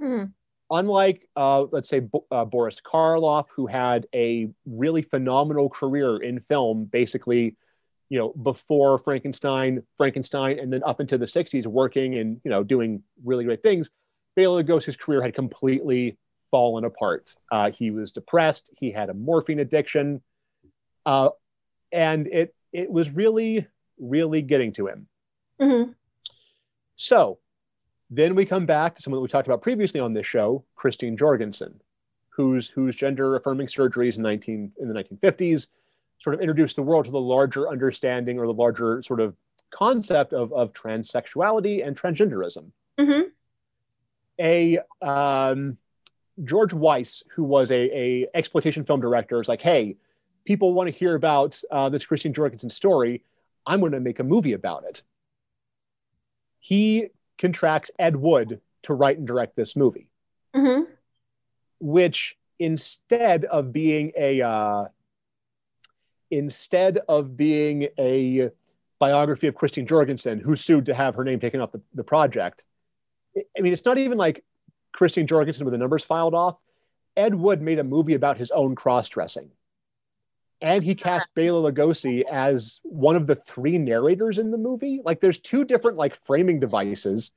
Mm. 0.00 0.32
Unlike, 0.70 1.28
uh, 1.36 1.66
let's 1.72 1.88
say, 1.88 2.00
Bo- 2.00 2.26
uh, 2.30 2.44
Boris 2.44 2.80
Karloff, 2.80 3.48
who 3.54 3.66
had 3.66 4.06
a 4.14 4.48
really 4.66 5.02
phenomenal 5.02 5.68
career 5.68 6.18
in 6.18 6.40
film, 6.40 6.84
basically, 6.84 7.56
you 8.08 8.18
know, 8.18 8.32
before 8.42 8.98
Frankenstein, 8.98 9.82
Frankenstein, 9.96 10.58
and 10.58 10.72
then 10.72 10.82
up 10.84 11.00
into 11.00 11.18
the 11.18 11.26
60s, 11.26 11.66
working 11.66 12.14
and, 12.16 12.40
you 12.44 12.50
know, 12.50 12.62
doing 12.62 13.02
really 13.24 13.44
great 13.44 13.62
things– 13.62 13.90
Bela 14.36 14.62
Lugosi's 14.62 14.96
career 14.96 15.22
had 15.22 15.34
completely 15.34 16.18
fallen 16.50 16.84
apart. 16.84 17.34
Uh, 17.50 17.70
he 17.70 17.90
was 17.90 18.12
depressed. 18.12 18.70
He 18.76 18.90
had 18.90 19.10
a 19.10 19.14
morphine 19.14 19.60
addiction, 19.60 20.22
uh, 21.06 21.30
and 21.92 22.26
it 22.26 22.54
it 22.72 22.90
was 22.90 23.10
really 23.10 23.66
really 23.98 24.42
getting 24.42 24.72
to 24.72 24.86
him. 24.88 25.06
Mm-hmm. 25.60 25.92
So 26.96 27.38
then 28.10 28.34
we 28.34 28.44
come 28.44 28.66
back 28.66 28.96
to 28.96 29.02
someone 29.02 29.18
that 29.18 29.22
we 29.22 29.28
talked 29.28 29.48
about 29.48 29.62
previously 29.62 30.00
on 30.00 30.12
this 30.12 30.26
show, 30.26 30.64
Christine 30.74 31.16
Jorgensen, 31.16 31.80
whose 32.28 32.68
whose 32.68 32.96
gender 32.96 33.36
affirming 33.36 33.68
surgeries 33.68 34.16
in 34.16 34.22
19 34.22 34.72
in 34.80 34.88
the 34.88 34.94
1950s 34.94 35.68
sort 36.18 36.34
of 36.34 36.40
introduced 36.40 36.76
the 36.76 36.82
world 36.82 37.04
to 37.04 37.10
the 37.10 37.20
larger 37.20 37.68
understanding 37.68 38.38
or 38.38 38.46
the 38.46 38.52
larger 38.52 39.02
sort 39.02 39.20
of 39.20 39.34
concept 39.72 40.32
of, 40.32 40.52
of 40.52 40.72
transsexuality 40.72 41.84
and 41.84 42.00
transgenderism. 42.00 42.70
Mm-hmm 42.98 43.28
a 44.40 44.78
um, 45.02 45.76
George 46.42 46.72
Weiss, 46.72 47.22
who 47.30 47.44
was 47.44 47.70
a, 47.70 47.96
a 47.96 48.26
exploitation 48.34 48.84
film 48.84 49.00
director, 49.00 49.40
is 49.40 49.48
like, 49.48 49.62
hey, 49.62 49.96
people 50.44 50.74
want 50.74 50.88
to 50.88 50.98
hear 50.98 51.14
about 51.14 51.60
uh, 51.70 51.88
this 51.88 52.04
Christine 52.04 52.32
Jorgensen 52.32 52.70
story. 52.70 53.22
I'm 53.66 53.80
going 53.80 53.92
to 53.92 54.00
make 54.00 54.18
a 54.18 54.24
movie 54.24 54.52
about 54.52 54.84
it. 54.84 55.02
He 56.58 57.08
contracts 57.38 57.90
Ed 57.98 58.16
Wood 58.16 58.60
to 58.82 58.94
write 58.94 59.18
and 59.18 59.26
direct 59.26 59.56
this 59.56 59.76
movie, 59.76 60.08
mm-hmm. 60.54 60.90
which 61.80 62.36
instead 62.58 63.44
of 63.46 63.72
being 63.72 64.12
a 64.16 64.42
uh, 64.42 64.86
instead 66.30 66.98
of 67.08 67.36
being 67.36 67.88
a 67.98 68.50
biography 68.98 69.46
of 69.46 69.54
Christine 69.54 69.86
Jorgensen, 69.86 70.40
who 70.40 70.56
sued 70.56 70.86
to 70.86 70.94
have 70.94 71.14
her 71.14 71.24
name 71.24 71.40
taken 71.40 71.60
off 71.60 71.72
the, 71.72 71.80
the 71.94 72.04
project, 72.04 72.64
I 73.36 73.60
mean, 73.60 73.72
it's 73.72 73.84
not 73.84 73.98
even 73.98 74.18
like 74.18 74.44
Christine 74.92 75.26
Jorgensen 75.26 75.64
with 75.64 75.72
the 75.72 75.78
numbers 75.78 76.04
filed 76.04 76.34
off. 76.34 76.56
Ed 77.16 77.34
Wood 77.34 77.62
made 77.62 77.78
a 77.78 77.84
movie 77.84 78.14
about 78.14 78.38
his 78.38 78.50
own 78.50 78.74
cross 78.74 79.08
dressing. 79.08 79.50
And 80.60 80.82
he 80.82 80.94
cast 80.94 81.28
Bela 81.34 81.70
Lugosi 81.70 82.22
as 82.22 82.80
one 82.84 83.16
of 83.16 83.26
the 83.26 83.34
three 83.34 83.76
narrators 83.76 84.38
in 84.38 84.50
the 84.50 84.56
movie. 84.56 85.00
Like, 85.04 85.20
there's 85.20 85.38
two 85.38 85.64
different 85.64 85.98
like 85.98 86.16
framing 86.24 86.58
devices 86.58 87.32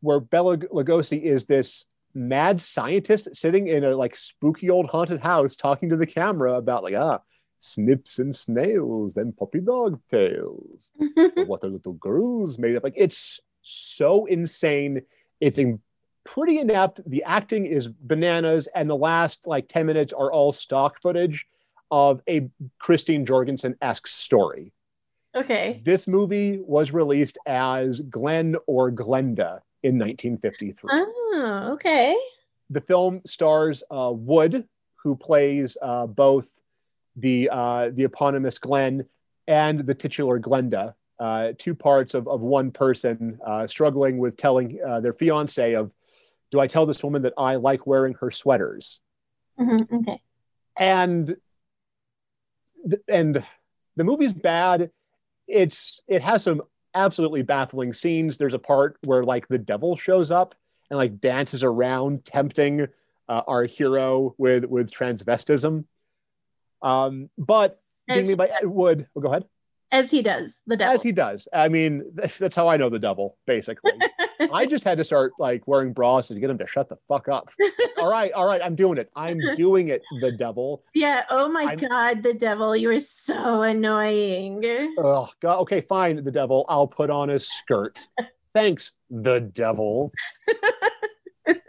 where 0.00 0.20
Bela 0.20 0.58
Lugosi 0.58 1.22
is 1.22 1.44
this 1.44 1.84
mad 2.14 2.60
scientist 2.60 3.28
sitting 3.34 3.68
in 3.68 3.84
a 3.84 3.94
like 3.94 4.16
spooky 4.16 4.70
old 4.70 4.86
haunted 4.86 5.20
house 5.20 5.54
talking 5.54 5.90
to 5.90 5.96
the 5.96 6.06
camera 6.06 6.54
about 6.54 6.82
like 6.82 6.94
ah 6.94 7.20
snips 7.58 8.18
and 8.18 8.34
snails 8.34 9.16
and 9.16 9.36
puppy 9.36 9.60
dog 9.60 10.00
tails. 10.10 10.92
what 11.46 11.62
are 11.62 11.68
little 11.68 11.92
girls 11.94 12.58
made 12.58 12.74
of? 12.74 12.82
Like 12.82 12.94
it's 12.96 13.40
so 13.62 14.26
insane 14.26 15.02
it's 15.40 15.58
a 15.58 15.78
pretty 16.24 16.58
inept. 16.58 17.00
The 17.06 17.24
acting 17.24 17.66
is 17.66 17.88
bananas, 17.88 18.68
and 18.74 18.88
the 18.90 18.96
last 18.96 19.46
like 19.46 19.68
10 19.68 19.86
minutes 19.86 20.12
are 20.12 20.32
all 20.32 20.52
stock 20.52 21.00
footage 21.00 21.46
of 21.90 22.20
a 22.28 22.48
Christine 22.78 23.24
Jorgensen 23.24 23.76
esque 23.80 24.06
story. 24.06 24.72
Okay. 25.34 25.80
This 25.84 26.06
movie 26.06 26.58
was 26.58 26.92
released 26.92 27.38
as 27.46 28.00
Glen 28.00 28.56
or 28.66 28.90
Glenda 28.90 29.60
in 29.82 29.98
1953. 29.98 30.90
Oh, 30.92 31.70
okay. 31.74 32.16
The 32.70 32.80
film 32.80 33.20
stars 33.26 33.82
uh, 33.90 34.12
Wood, 34.14 34.66
who 34.96 35.14
plays 35.14 35.76
uh, 35.80 36.06
both 36.06 36.48
the 37.14 37.48
uh, 37.52 37.90
the 37.92 38.04
eponymous 38.04 38.58
Glen 38.58 39.04
and 39.46 39.80
the 39.80 39.94
titular 39.94 40.40
Glenda, 40.40 40.94
uh, 41.18 41.52
two 41.58 41.74
parts 41.74 42.14
of, 42.14 42.28
of 42.28 42.40
one 42.40 42.70
person 42.70 43.38
uh, 43.44 43.66
struggling 43.66 44.18
with 44.18 44.36
telling 44.36 44.78
uh, 44.86 45.00
their 45.00 45.12
fiance 45.12 45.74
of, 45.74 45.90
do 46.50 46.60
I 46.60 46.66
tell 46.66 46.86
this 46.86 47.02
woman 47.02 47.22
that 47.22 47.34
I 47.36 47.56
like 47.56 47.86
wearing 47.86 48.14
her 48.14 48.30
sweaters? 48.30 49.00
Mm-hmm. 49.58 49.96
Okay. 49.96 50.22
And 50.78 51.36
and 53.08 53.42
the 53.96 54.04
movie's 54.04 54.32
bad. 54.32 54.90
It's 55.48 56.00
it 56.06 56.22
has 56.22 56.42
some 56.44 56.62
absolutely 56.94 57.42
baffling 57.42 57.92
scenes. 57.92 58.36
There's 58.36 58.54
a 58.54 58.58
part 58.58 58.98
where 59.02 59.24
like 59.24 59.48
the 59.48 59.58
devil 59.58 59.96
shows 59.96 60.30
up 60.30 60.54
and 60.90 60.98
like 60.98 61.20
dances 61.20 61.64
around, 61.64 62.24
tempting 62.24 62.86
uh, 63.28 63.42
our 63.46 63.64
hero 63.64 64.34
with 64.38 64.66
with 64.66 64.90
transvestism. 64.90 65.84
Um, 66.82 67.30
but 67.38 67.80
being 68.06 68.26
made 68.26 68.38
by 68.38 68.46
Ed 68.48 68.66
Wood. 68.66 69.08
Oh, 69.16 69.20
go 69.20 69.30
ahead 69.30 69.46
as 69.96 70.10
he 70.10 70.22
does 70.22 70.60
the 70.66 70.76
devil. 70.76 70.94
As 70.94 71.02
he 71.02 71.12
does. 71.12 71.48
I 71.52 71.68
mean 71.68 72.04
that's 72.38 72.54
how 72.54 72.68
i 72.68 72.76
know 72.76 72.88
the 72.88 72.98
devil 72.98 73.36
basically. 73.46 73.92
I 74.52 74.66
just 74.66 74.84
had 74.84 74.98
to 74.98 75.04
start 75.04 75.32
like 75.38 75.66
wearing 75.66 75.92
bras 75.92 76.28
to 76.28 76.38
get 76.38 76.50
him 76.50 76.58
to 76.58 76.66
shut 76.66 76.88
the 76.88 76.98
fuck 77.08 77.28
up. 77.28 77.50
All 77.98 78.10
right 78.10 78.32
all 78.32 78.46
right 78.46 78.60
i'm 78.62 78.74
doing 78.74 78.98
it. 78.98 79.10
I'm 79.16 79.38
doing 79.56 79.88
it 79.88 80.02
the 80.20 80.32
devil. 80.32 80.84
Yeah 80.94 81.24
oh 81.30 81.48
my 81.48 81.62
I'm... 81.62 81.78
god 81.78 82.22
the 82.22 82.34
devil 82.34 82.76
you 82.76 82.90
are 82.90 83.00
so 83.00 83.62
annoying. 83.62 84.62
Oh 84.98 85.30
god 85.40 85.60
okay 85.60 85.80
fine 85.80 86.22
the 86.22 86.30
devil. 86.30 86.64
I'll 86.68 86.88
put 86.88 87.10
on 87.10 87.30
a 87.30 87.38
skirt. 87.38 88.06
Thanks, 88.56 88.92
the 89.10 89.40
devil. 89.40 90.12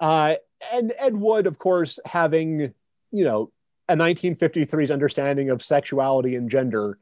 uh, 0.00 0.34
and 0.72 0.92
Ed 0.98 1.14
Wood, 1.14 1.46
of 1.46 1.60
course, 1.60 2.00
having, 2.04 2.74
you 3.12 3.24
know, 3.24 3.52
a 3.90 3.94
1953's 3.94 4.92
understanding 4.92 5.50
of 5.50 5.64
sexuality 5.64 6.36
and 6.36 6.48
gender 6.48 6.96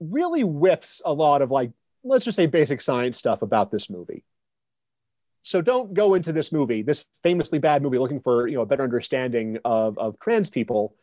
really 0.00 0.42
whiffs 0.42 1.00
a 1.06 1.12
lot 1.12 1.40
of 1.40 1.50
like 1.50 1.70
let's 2.04 2.26
just 2.26 2.36
say 2.36 2.44
basic 2.44 2.82
science 2.82 3.16
stuff 3.16 3.40
about 3.40 3.70
this 3.70 3.88
movie 3.88 4.22
so 5.40 5.62
don't 5.62 5.94
go 5.94 6.12
into 6.12 6.30
this 6.30 6.52
movie 6.52 6.82
this 6.82 7.06
famously 7.22 7.58
bad 7.58 7.82
movie 7.82 7.98
looking 7.98 8.20
for 8.20 8.46
you 8.46 8.54
know 8.54 8.60
a 8.60 8.66
better 8.66 8.82
understanding 8.82 9.58
of, 9.64 9.98
of 9.98 10.20
trans 10.20 10.50
people 10.50 10.94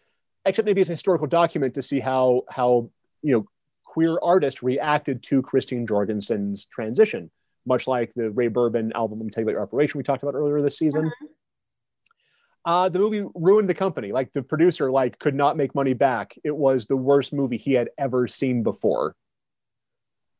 except 0.45 0.67
maybe 0.67 0.81
as 0.81 0.89
a 0.89 0.93
historical 0.93 1.25
document 1.25 1.73
to 1.73 1.81
see 1.81 1.99
how 1.99 2.43
how 2.47 2.87
you 3.23 3.33
know 3.33 3.47
queer 3.85 4.19
artists 4.21 4.61
reacted 4.61 5.23
to 5.23 5.41
christine 5.41 5.87
jorgensen's 5.87 6.67
transition 6.67 7.31
much 7.65 7.87
like 7.87 8.13
the 8.15 8.29
ray 8.29 8.49
bourbon 8.49 8.93
album 8.93 9.17
let 9.17 9.25
me 9.25 9.31
tell 9.31 9.41
about 9.41 9.53
your 9.53 9.63
operation 9.63 9.97
we 9.97 10.03
talked 10.03 10.21
about 10.21 10.35
earlier 10.35 10.61
this 10.61 10.77
season 10.77 11.05
mm-hmm. 11.05 11.25
Uh, 12.65 12.89
the 12.89 12.99
movie 12.99 13.23
ruined 13.35 13.69
the 13.69 13.73
company 13.73 14.11
like 14.11 14.33
the 14.33 14.41
producer 14.41 14.91
like 14.91 15.19
could 15.19 15.35
not 15.35 15.57
make 15.57 15.75
money 15.75 15.93
back 15.93 16.35
it 16.43 16.55
was 16.55 16.85
the 16.85 16.97
worst 16.97 17.31
movie 17.31 17.57
he 17.57 17.73
had 17.73 17.89
ever 17.97 18.27
seen 18.27 18.63
before 18.63 19.15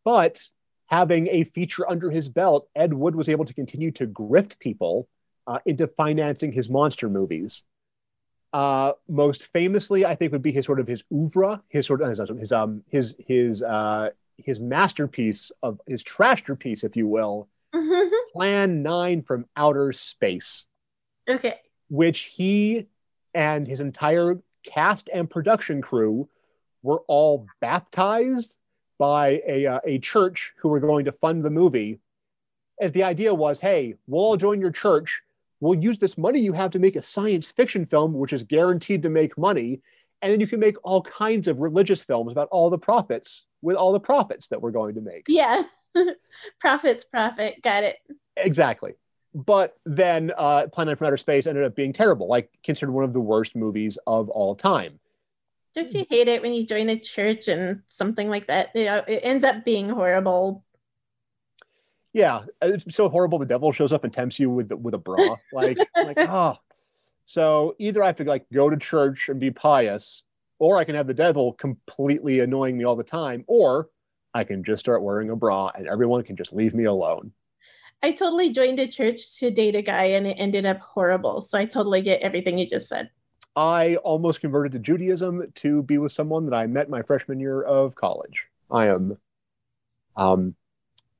but 0.03 0.41
having 0.87 1.27
a 1.27 1.43
feature 1.45 1.89
under 1.89 2.09
his 2.11 2.29
belt, 2.29 2.69
Ed 2.75 2.93
Wood 2.93 3.15
was 3.15 3.27
able 3.27 3.45
to 3.45 3.53
continue 3.53 3.91
to 3.91 4.07
grift 4.07 4.59
people 4.59 5.07
uh, 5.47 5.59
into 5.65 5.87
financing 5.87 6.51
his 6.51 6.69
monster 6.69 7.09
movies. 7.09 7.63
Uh, 8.53 8.93
most 9.09 9.47
famously, 9.47 10.05
I 10.05 10.15
think, 10.15 10.31
would 10.31 10.41
be 10.41 10.51
his 10.51 10.65
sort 10.65 10.79
of 10.79 10.87
his 10.87 11.03
oeuvre, 11.11 11.61
his 11.69 11.85
sort 11.85 12.01
of 12.01 12.09
his 12.09 12.21
his 12.39 12.51
um 12.53 12.83
his 12.89 13.15
his 13.19 13.61
uh, 13.61 14.11
his 14.37 14.59
masterpiece 14.59 15.51
of 15.61 15.81
his 15.87 16.03
trashterpiece, 16.03 16.83
if 16.83 16.95
you 16.95 17.07
will, 17.07 17.49
mm-hmm. 17.73 18.09
Plan 18.31 18.81
Nine 18.81 19.23
from 19.23 19.45
Outer 19.57 19.91
Space. 19.91 20.65
Okay. 21.27 21.59
Which 21.89 22.21
he 22.21 22.87
and 23.33 23.67
his 23.67 23.79
entire 23.79 24.39
cast 24.63 25.09
and 25.13 25.29
production 25.29 25.81
crew 25.81 26.27
were 26.81 27.01
all 27.07 27.47
baptized 27.61 28.57
by 28.97 29.41
a, 29.47 29.65
uh, 29.65 29.79
a 29.85 29.99
church 29.99 30.53
who 30.57 30.69
were 30.69 30.79
going 30.79 31.05
to 31.05 31.11
fund 31.11 31.43
the 31.43 31.49
movie. 31.49 31.99
As 32.79 32.91
the 32.91 33.03
idea 33.03 33.33
was, 33.33 33.59
hey, 33.59 33.95
we'll 34.07 34.21
all 34.21 34.37
join 34.37 34.61
your 34.61 34.71
church. 34.71 35.21
We'll 35.59 35.79
use 35.79 35.99
this 35.99 36.17
money 36.17 36.39
you 36.39 36.53
have 36.53 36.71
to 36.71 36.79
make 36.79 36.95
a 36.95 37.01
science 37.01 37.49
fiction 37.51 37.85
film, 37.85 38.13
which 38.13 38.33
is 38.33 38.43
guaranteed 38.43 39.01
to 39.03 39.09
make 39.09 39.37
money. 39.37 39.81
And 40.21 40.31
then 40.31 40.39
you 40.39 40.47
can 40.47 40.59
make 40.59 40.75
all 40.83 41.01
kinds 41.01 41.47
of 41.47 41.59
religious 41.59 42.03
films 42.03 42.31
about 42.31 42.47
all 42.51 42.69
the 42.69 42.77
profits 42.77 43.43
with 43.61 43.75
all 43.75 43.91
the 43.91 43.99
profits 43.99 44.47
that 44.47 44.61
we're 44.61 44.71
going 44.71 44.95
to 44.95 45.01
make. 45.01 45.25
Yeah. 45.27 45.63
profits, 46.59 47.03
profit. 47.03 47.61
Got 47.61 47.83
it. 47.83 47.97
Exactly. 48.37 48.93
But 49.35 49.77
then 49.85 50.31
uh, 50.37 50.67
Plan 50.67 50.87
Nine 50.87 50.95
from 50.95 51.07
Outer 51.07 51.17
Space 51.17 51.45
ended 51.45 51.65
up 51.65 51.75
being 51.75 51.91
terrible, 51.91 52.27
like 52.27 52.49
considered 52.63 52.93
one 52.93 53.03
of 53.03 53.11
the 53.11 53.19
worst 53.19 53.53
movies 53.53 53.97
of 54.07 54.29
all 54.29 54.55
time. 54.55 54.97
Don't 55.75 55.93
you 55.93 56.05
hate 56.09 56.29
it 56.29 56.41
when 56.41 56.53
you 56.53 56.65
join 56.65 56.87
a 56.87 56.97
church 56.97 57.49
and 57.49 57.81
something 57.89 58.29
like 58.29 58.47
that? 58.47 58.69
You 58.73 58.85
know, 58.85 59.03
it 59.05 59.19
ends 59.23 59.43
up 59.43 59.65
being 59.65 59.89
horrible. 59.89 60.63
Yeah, 62.13 62.45
it's 62.61 62.95
so 62.95 63.09
horrible. 63.09 63.37
The 63.37 63.45
devil 63.45 63.73
shows 63.73 63.91
up 63.91 64.05
and 64.05 64.13
tempts 64.13 64.39
you 64.39 64.49
with 64.49 64.71
with 64.71 64.93
a 64.93 64.97
bra. 64.97 65.35
Like, 65.51 65.77
like 65.97 66.17
ah. 66.19 66.55
Oh. 66.57 66.61
So 67.25 67.75
either 67.77 68.01
I 68.01 68.05
have 68.05 68.15
to 68.17 68.23
like 68.23 68.45
go 68.53 68.69
to 68.69 68.77
church 68.77 69.27
and 69.27 69.37
be 69.37 69.51
pious, 69.51 70.23
or 70.59 70.77
I 70.77 70.85
can 70.85 70.95
have 70.95 71.07
the 71.07 71.13
devil 71.13 71.51
completely 71.51 72.39
annoying 72.39 72.77
me 72.77 72.85
all 72.85 72.95
the 72.95 73.03
time, 73.03 73.43
or 73.47 73.89
I 74.33 74.45
can 74.45 74.63
just 74.63 74.79
start 74.79 75.03
wearing 75.03 75.29
a 75.29 75.35
bra 75.35 75.71
and 75.75 75.87
everyone 75.87 76.23
can 76.23 76.37
just 76.37 76.53
leave 76.53 76.73
me 76.73 76.85
alone. 76.85 77.33
I 78.03 78.11
totally 78.11 78.51
joined 78.51 78.79
a 78.79 78.87
church 78.87 79.39
to 79.39 79.49
date 79.49 79.75
a 79.75 79.81
guy 79.81 80.05
and 80.05 80.27
it 80.27 80.35
ended 80.37 80.65
up 80.65 80.79
horrible. 80.79 81.41
So 81.41 81.57
I 81.57 81.65
totally 81.65 82.01
get 82.01 82.21
everything 82.21 82.57
you 82.57 82.67
just 82.67 82.87
said. 82.87 83.09
I 83.55 83.95
almost 83.97 84.41
converted 84.41 84.73
to 84.73 84.79
Judaism 84.79 85.51
to 85.55 85.81
be 85.83 85.97
with 85.97 86.11
someone 86.11 86.45
that 86.45 86.55
I 86.55 86.67
met 86.67 86.89
my 86.89 87.01
freshman 87.01 87.39
year 87.39 87.61
of 87.61 87.95
college. 87.95 88.47
I 88.69 88.87
am, 88.87 89.17
um, 90.17 90.55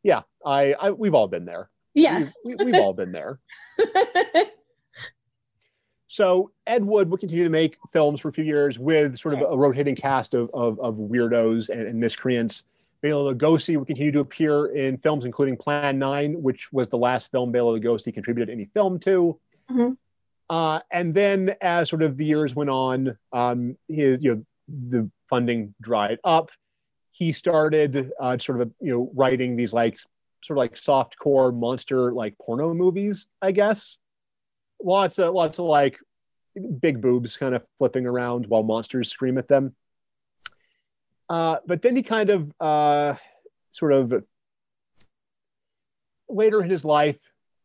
yeah, 0.04 0.24
I, 0.46 0.74
I 0.74 0.92
we've 0.92 1.14
all 1.14 1.28
been 1.28 1.46
there. 1.46 1.70
Yeah, 1.94 2.28
we, 2.44 2.56
have 2.60 2.76
all 2.76 2.94
been 2.94 3.14
there. 3.14 3.40
so 6.08 6.52
Ed 6.68 6.84
Wood 6.84 7.10
would 7.10 7.22
continue 7.22 7.46
to 7.46 7.50
make 7.50 7.78
films 7.94 8.20
for 8.20 8.28
a 8.28 8.34
few 8.34 8.44
years 8.44 8.78
with 8.78 9.18
sort 9.18 9.36
of 9.36 9.42
a 9.50 9.58
rotating 9.58 9.96
cast 9.96 10.34
of, 10.34 10.50
of, 10.54 10.78
of 10.82 10.96
weirdos 10.96 11.70
and, 11.70 11.88
and 11.88 11.98
miscreants. 11.98 12.66
Bela 13.02 13.34
Lugosi 13.34 13.78
would 13.78 13.88
continue 13.88 14.12
to 14.12 14.20
appear 14.20 14.68
in 14.68 14.98
films 14.98 15.26
including 15.26 15.58
Plan 15.58 16.00
9, 16.00 16.42
which 16.42 16.72
was 16.72 16.88
the 16.88 16.98
last 16.98 17.32
film 17.32 17.52
Bela 17.52 17.80
Lugosi 17.80 18.14
contributed 18.14 18.52
any 18.52 18.66
film 18.66 19.00
to. 19.00 19.40
Mm-hmm. 19.70 19.94
Uh, 20.50 20.80
and 20.92 21.14
then 21.14 21.56
as 21.62 21.90
sort 21.90 22.04
of 22.04 22.18
the 22.18 22.26
years 22.26 22.56
went 22.56 22.70
on, 22.70 23.18
um, 23.34 23.78
his 23.88 24.24
you 24.24 24.36
know 24.36 24.46
the 24.68 25.10
funding 25.30 25.74
dried 25.82 26.20
up. 26.24 26.52
He 27.12 27.32
started 27.32 28.12
uh, 28.20 28.38
sort 28.38 28.62
of 28.62 28.72
you 28.80 28.92
know 28.92 29.12
writing 29.16 29.56
these 29.56 29.74
like 29.74 29.98
sort 30.44 30.58
of 30.58 30.62
like 30.62 30.78
soft 30.78 31.18
core 31.18 31.52
monster 31.52 32.12
like 32.12 32.38
porno 32.38 32.74
movies, 32.74 33.28
I 33.42 33.52
guess. 33.52 33.98
Lots 34.84 35.18
of 35.18 35.34
lots 35.34 35.58
of 35.58 35.66
like 35.66 35.98
big 36.80 37.02
boobs 37.02 37.38
kind 37.38 37.56
of 37.56 37.64
flipping 37.80 38.06
around 38.06 38.48
while 38.48 38.64
monsters 38.64 39.10
scream 39.10 39.38
at 39.38 39.48
them. 39.48 39.76
Uh, 41.30 41.58
but 41.66 41.82
then 41.82 41.96
he 41.96 42.04
kind 42.04 42.30
of 42.30 42.52
uh, 42.60 43.16
sort 43.72 43.94
of 43.94 44.24
later 46.30 46.62
in 46.62 46.70
his 46.70 46.86
life 46.86 47.18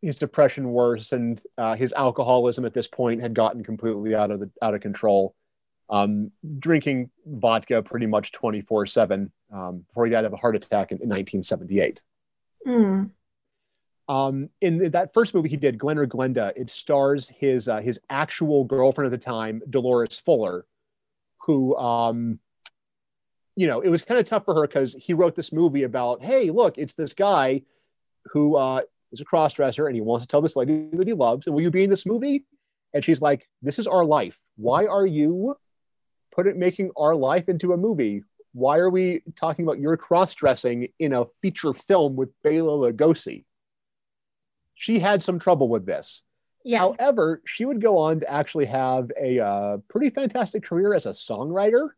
his 0.02 0.18
depression 0.18 0.70
worse 0.70 1.12
and 1.12 1.42
uh, 1.58 1.74
his 1.74 1.92
alcoholism 1.92 2.64
at 2.64 2.74
this 2.74 2.88
point 2.88 3.20
had 3.20 3.34
gotten 3.34 3.62
completely 3.62 4.14
out 4.14 4.30
of 4.30 4.40
the 4.40 4.50
out 4.62 4.74
of 4.74 4.80
control 4.80 5.34
um, 5.90 6.30
drinking 6.58 7.10
vodka 7.26 7.82
pretty 7.82 8.06
much 8.06 8.32
24 8.32 8.86
7 8.86 9.30
um, 9.52 9.78
before 9.88 10.06
he 10.06 10.12
died 10.12 10.24
of 10.24 10.32
a 10.32 10.36
heart 10.36 10.56
attack 10.56 10.92
in, 10.92 10.96
in 10.98 11.08
1978 11.08 12.02
mm. 12.66 13.10
um, 14.08 14.48
in 14.60 14.90
that 14.90 15.12
first 15.12 15.34
movie 15.34 15.48
he 15.48 15.56
did 15.56 15.78
glen 15.78 15.98
or 15.98 16.06
glenda 16.06 16.52
it 16.56 16.70
stars 16.70 17.28
his 17.28 17.68
uh, 17.68 17.80
his 17.80 18.00
actual 18.08 18.64
girlfriend 18.64 19.06
at 19.06 19.10
the 19.10 19.24
time 19.24 19.60
dolores 19.68 20.18
fuller 20.18 20.64
who 21.42 21.76
um, 21.76 22.38
you 23.60 23.66
know 23.66 23.80
it 23.80 23.88
was 23.88 24.02
kind 24.02 24.18
of 24.18 24.26
tough 24.26 24.44
for 24.44 24.54
her 24.54 24.66
because 24.66 24.94
he 24.94 25.12
wrote 25.14 25.34
this 25.34 25.52
movie 25.52 25.84
about 25.84 26.22
hey 26.22 26.50
look 26.50 26.78
it's 26.78 26.94
this 26.94 27.14
guy 27.14 27.62
who 28.32 28.56
uh, 28.56 28.80
is 29.12 29.20
a 29.20 29.24
crossdresser 29.24 29.86
and 29.86 29.94
he 29.94 30.00
wants 30.00 30.24
to 30.24 30.28
tell 30.28 30.40
this 30.40 30.56
lady 30.56 30.88
that 30.92 31.06
he 31.06 31.14
loves, 31.14 31.46
and 31.46 31.54
will 31.54 31.62
you 31.62 31.70
be 31.70 31.84
in 31.84 31.90
this 31.90 32.06
movie? 32.06 32.44
And 32.92 33.04
she's 33.04 33.22
like, 33.22 33.48
This 33.62 33.78
is 33.78 33.86
our 33.86 34.04
life. 34.04 34.38
Why 34.56 34.86
are 34.86 35.06
you 35.06 35.56
putting 36.34 36.58
making 36.58 36.90
our 36.96 37.14
life 37.14 37.48
into 37.48 37.72
a 37.72 37.76
movie? 37.76 38.22
Why 38.52 38.78
are 38.78 38.90
we 38.90 39.22
talking 39.36 39.64
about 39.64 39.78
your 39.78 39.96
cross 39.96 40.34
dressing 40.34 40.88
in 40.98 41.12
a 41.12 41.26
feature 41.40 41.72
film 41.72 42.16
with 42.16 42.30
Bela 42.42 42.92
Lugosi? 42.92 43.44
She 44.74 44.98
had 44.98 45.22
some 45.22 45.38
trouble 45.38 45.68
with 45.68 45.86
this. 45.86 46.22
Yeah. 46.64 46.78
However, 46.78 47.42
she 47.46 47.64
would 47.64 47.80
go 47.80 47.96
on 47.96 48.20
to 48.20 48.30
actually 48.30 48.66
have 48.66 49.10
a 49.20 49.38
uh, 49.38 49.76
pretty 49.88 50.10
fantastic 50.10 50.64
career 50.64 50.94
as 50.94 51.06
a 51.06 51.10
songwriter, 51.10 51.90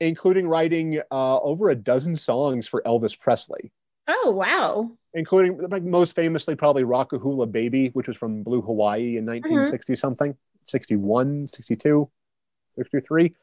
including 0.00 0.48
writing 0.48 1.00
uh, 1.10 1.38
over 1.40 1.70
a 1.70 1.74
dozen 1.74 2.16
songs 2.16 2.66
for 2.66 2.82
Elvis 2.86 3.18
Presley. 3.18 3.72
Oh, 4.06 4.30
wow 4.30 4.90
including 5.14 5.58
like 5.70 5.82
most 5.82 6.14
famously 6.14 6.54
probably 6.54 6.84
Rock-A-Hula 6.84 7.46
Baby, 7.46 7.90
which 7.94 8.08
was 8.08 8.16
from 8.16 8.42
Blue 8.42 8.60
Hawaii 8.60 9.16
in 9.16 9.24
1960 9.24 9.92
mm-hmm. 9.92 9.96
something, 9.96 10.36
61, 10.64 11.48
62, 11.52 12.10
63, 12.76 13.34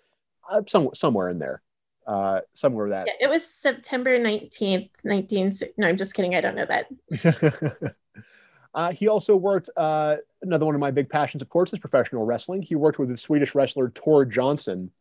uh, 0.49 0.61
some, 0.67 0.89
somewhere 0.93 1.29
in 1.29 1.39
there. 1.39 1.61
Uh, 2.07 2.41
somewhere 2.53 2.89
that 2.89 3.05
yeah, 3.07 3.27
it 3.27 3.29
was 3.29 3.45
September 3.47 4.19
19th, 4.19 4.89
19. 5.05 5.55
No, 5.77 5.87
I'm 5.87 5.97
just 5.97 6.15
kidding. 6.15 6.35
I 6.35 6.41
don't 6.41 6.55
know 6.55 6.65
that. 6.65 7.95
uh, 8.73 8.91
he 8.91 9.07
also 9.07 9.35
worked, 9.35 9.69
uh, 9.77 10.17
another 10.41 10.65
one 10.65 10.73
of 10.73 10.81
my 10.81 10.89
big 10.89 11.09
passions, 11.09 11.43
of 11.43 11.49
course, 11.49 11.71
is 11.71 11.79
professional 11.79 12.25
wrestling. 12.25 12.63
He 12.63 12.75
worked 12.75 12.97
with 12.97 13.07
the 13.07 13.15
Swedish 13.15 13.53
wrestler 13.53 13.89
Tor 13.89 14.25
Johnson, 14.25 14.91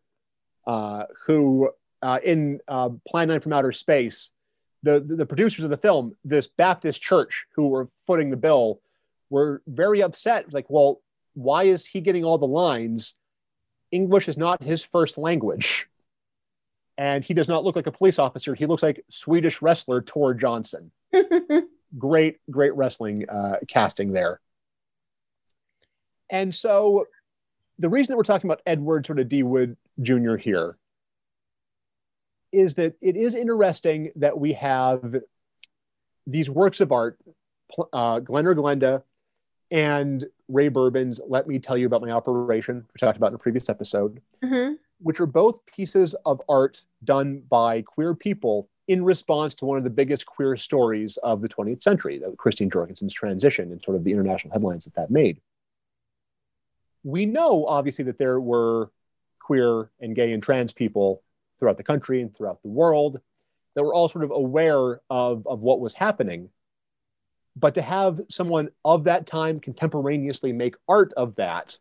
uh, 0.66 1.04
who 1.26 1.70
uh, 2.02 2.18
in 2.24 2.60
uh, 2.68 2.90
Plan 3.06 3.28
9 3.28 3.40
from 3.40 3.52
Outer 3.52 3.72
Space 3.72 4.30
the, 4.82 5.00
the 5.00 5.26
producers 5.26 5.64
of 5.64 5.70
the 5.70 5.76
film, 5.76 6.16
this 6.24 6.46
Baptist 6.46 7.02
church 7.02 7.46
who 7.54 7.68
were 7.68 7.88
footing 8.06 8.30
the 8.30 8.36
bill, 8.36 8.80
were 9.28 9.62
very 9.66 10.02
upset. 10.02 10.52
Like, 10.52 10.66
well, 10.68 11.00
why 11.34 11.64
is 11.64 11.84
he 11.84 12.00
getting 12.00 12.24
all 12.24 12.38
the 12.38 12.46
lines? 12.46 13.14
English 13.90 14.28
is 14.28 14.36
not 14.36 14.62
his 14.62 14.82
first 14.82 15.18
language. 15.18 15.88
And 16.96 17.24
he 17.24 17.34
does 17.34 17.48
not 17.48 17.64
look 17.64 17.76
like 17.76 17.86
a 17.86 17.92
police 17.92 18.18
officer. 18.18 18.54
He 18.54 18.66
looks 18.66 18.82
like 18.82 19.04
Swedish 19.10 19.62
wrestler 19.62 20.02
Tor 20.02 20.34
Johnson. 20.34 20.90
great, 21.98 22.38
great 22.50 22.74
wrestling 22.74 23.28
uh, 23.28 23.56
casting 23.68 24.12
there. 24.12 24.40
And 26.30 26.54
so 26.54 27.06
the 27.78 27.88
reason 27.88 28.12
that 28.12 28.16
we're 28.16 28.22
talking 28.22 28.48
about 28.48 28.62
Edward 28.66 29.06
sort 29.06 29.18
of 29.18 29.28
D. 29.28 29.42
Wood 29.42 29.76
Jr. 30.00 30.36
here 30.36 30.76
is 32.52 32.74
that 32.74 32.94
it 33.00 33.16
is 33.16 33.34
interesting 33.34 34.10
that 34.16 34.38
we 34.38 34.52
have 34.54 35.16
these 36.26 36.50
works 36.50 36.80
of 36.80 36.92
art, 36.92 37.18
uh, 37.92 38.20
Glen 38.20 38.46
or 38.46 38.54
Glenda 38.54 39.02
and 39.70 40.26
Ray 40.48 40.68
Bourbon's 40.68 41.20
Let 41.26 41.46
Me 41.46 41.58
Tell 41.58 41.76
You 41.76 41.86
About 41.86 42.02
My 42.02 42.10
Operation, 42.10 42.84
which 42.92 43.02
I 43.02 43.06
talked 43.06 43.18
about 43.18 43.28
in 43.28 43.34
a 43.34 43.38
previous 43.38 43.68
episode, 43.68 44.20
mm-hmm. 44.42 44.74
which 45.00 45.20
are 45.20 45.26
both 45.26 45.64
pieces 45.66 46.14
of 46.26 46.42
art 46.48 46.84
done 47.04 47.42
by 47.48 47.82
queer 47.82 48.14
people 48.14 48.68
in 48.88 49.04
response 49.04 49.54
to 49.54 49.64
one 49.64 49.78
of 49.78 49.84
the 49.84 49.90
biggest 49.90 50.26
queer 50.26 50.56
stories 50.56 51.16
of 51.18 51.40
the 51.40 51.48
20th 51.48 51.82
century, 51.82 52.20
Christine 52.36 52.70
Jorgensen's 52.70 53.14
transition 53.14 53.70
and 53.70 53.80
sort 53.82 53.96
of 53.96 54.02
the 54.02 54.10
international 54.10 54.52
headlines 54.52 54.84
that 54.84 54.94
that 54.94 55.10
made. 55.10 55.40
We 57.04 57.24
know, 57.24 57.66
obviously, 57.66 58.04
that 58.06 58.18
there 58.18 58.40
were 58.40 58.90
queer 59.50 59.90
and 59.98 60.14
gay 60.14 60.32
and 60.32 60.40
trans 60.40 60.72
people 60.72 61.24
throughout 61.58 61.76
the 61.76 61.82
country 61.82 62.22
and 62.22 62.32
throughout 62.32 62.62
the 62.62 62.68
world 62.68 63.18
that 63.74 63.82
were 63.82 63.92
all 63.92 64.06
sort 64.06 64.22
of 64.22 64.30
aware 64.30 65.00
of, 65.10 65.44
of 65.44 65.58
what 65.58 65.80
was 65.80 65.92
happening. 65.92 66.48
But 67.56 67.74
to 67.74 67.82
have 67.82 68.20
someone 68.28 68.68
of 68.84 69.02
that 69.04 69.26
time 69.26 69.58
contemporaneously 69.58 70.52
make 70.52 70.76
art 70.88 71.12
of 71.16 71.34
that 71.34 71.76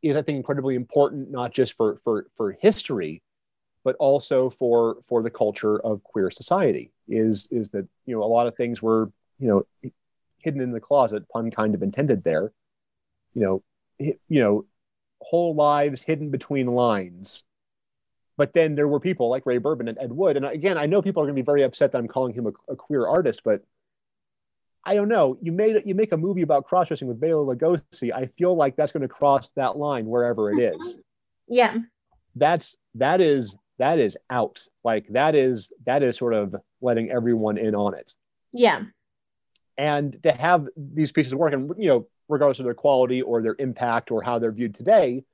is 0.00 0.16
i 0.16 0.22
think 0.22 0.36
incredibly 0.36 0.76
important 0.76 1.30
not 1.30 1.52
just 1.52 1.76
for 1.76 2.00
for 2.04 2.26
for 2.36 2.52
history 2.60 3.22
but 3.84 3.96
also 3.96 4.48
for 4.50 4.98
for 5.08 5.24
the 5.24 5.30
culture 5.30 5.80
of 5.80 6.04
queer 6.04 6.30
society. 6.30 6.92
Is 7.08 7.48
is 7.50 7.68
that 7.70 7.86
you 8.06 8.14
know 8.14 8.22
a 8.22 8.32
lot 8.36 8.46
of 8.46 8.54
things 8.54 8.80
were 8.80 9.10
you 9.40 9.48
know 9.48 9.90
hidden 10.38 10.60
in 10.60 10.70
the 10.70 10.80
closet 10.80 11.28
pun 11.28 11.50
kind 11.50 11.74
of 11.74 11.82
intended 11.82 12.22
there. 12.22 12.52
You 13.34 13.42
know 13.42 13.62
you 13.98 14.40
know 14.42 14.66
whole 15.22 15.54
lives 15.54 16.02
hidden 16.02 16.30
between 16.30 16.66
lines 16.66 17.44
but 18.36 18.52
then 18.52 18.74
there 18.74 18.88
were 18.88 19.00
people 19.00 19.28
like 19.28 19.46
ray 19.46 19.58
bourbon 19.58 19.88
and 19.88 19.98
ed 19.98 20.12
wood 20.12 20.36
and 20.36 20.44
again 20.44 20.76
i 20.76 20.86
know 20.86 21.02
people 21.02 21.22
are 21.22 21.26
going 21.26 21.36
to 21.36 21.42
be 21.42 21.44
very 21.44 21.62
upset 21.62 21.92
that 21.92 21.98
i'm 21.98 22.08
calling 22.08 22.32
him 22.32 22.46
a, 22.46 22.72
a 22.72 22.76
queer 22.76 23.06
artist 23.06 23.42
but 23.44 23.62
I 24.84 24.94
don't 24.94 25.08
know. 25.08 25.38
You 25.40 25.52
made 25.52 25.82
you 25.84 25.94
make 25.94 26.12
a 26.12 26.16
movie 26.16 26.42
about 26.42 26.64
cross 26.64 26.88
dressing 26.88 27.06
with 27.06 27.20
Bela 27.20 27.44
Lugosi. 27.44 28.12
I 28.12 28.26
feel 28.26 28.56
like 28.56 28.76
that's 28.76 28.90
going 28.90 29.02
to 29.02 29.08
cross 29.08 29.50
that 29.50 29.76
line 29.76 30.06
wherever 30.06 30.50
it 30.50 30.74
is. 30.74 30.98
Yeah. 31.48 31.76
That's 32.36 32.78
that 32.94 33.20
is 33.20 33.56
that 33.78 33.98
is 33.98 34.16
out. 34.30 34.64
Like 34.84 35.06
that 35.10 35.34
is 35.34 35.70
that 35.84 36.02
is 36.02 36.16
sort 36.16 36.32
of 36.32 36.54
letting 36.80 37.10
everyone 37.10 37.58
in 37.58 37.74
on 37.74 37.94
it. 37.94 38.14
Yeah. 38.52 38.84
And 39.76 40.22
to 40.22 40.32
have 40.32 40.68
these 40.76 41.12
pieces 41.12 41.34
work, 41.34 41.52
and 41.52 41.72
you 41.76 41.88
know, 41.88 42.06
regardless 42.28 42.58
of 42.58 42.64
their 42.64 42.74
quality 42.74 43.22
or 43.22 43.42
their 43.42 43.56
impact 43.58 44.10
or 44.10 44.22
how 44.22 44.38
they're 44.38 44.52
viewed 44.52 44.74
today, 44.74 45.24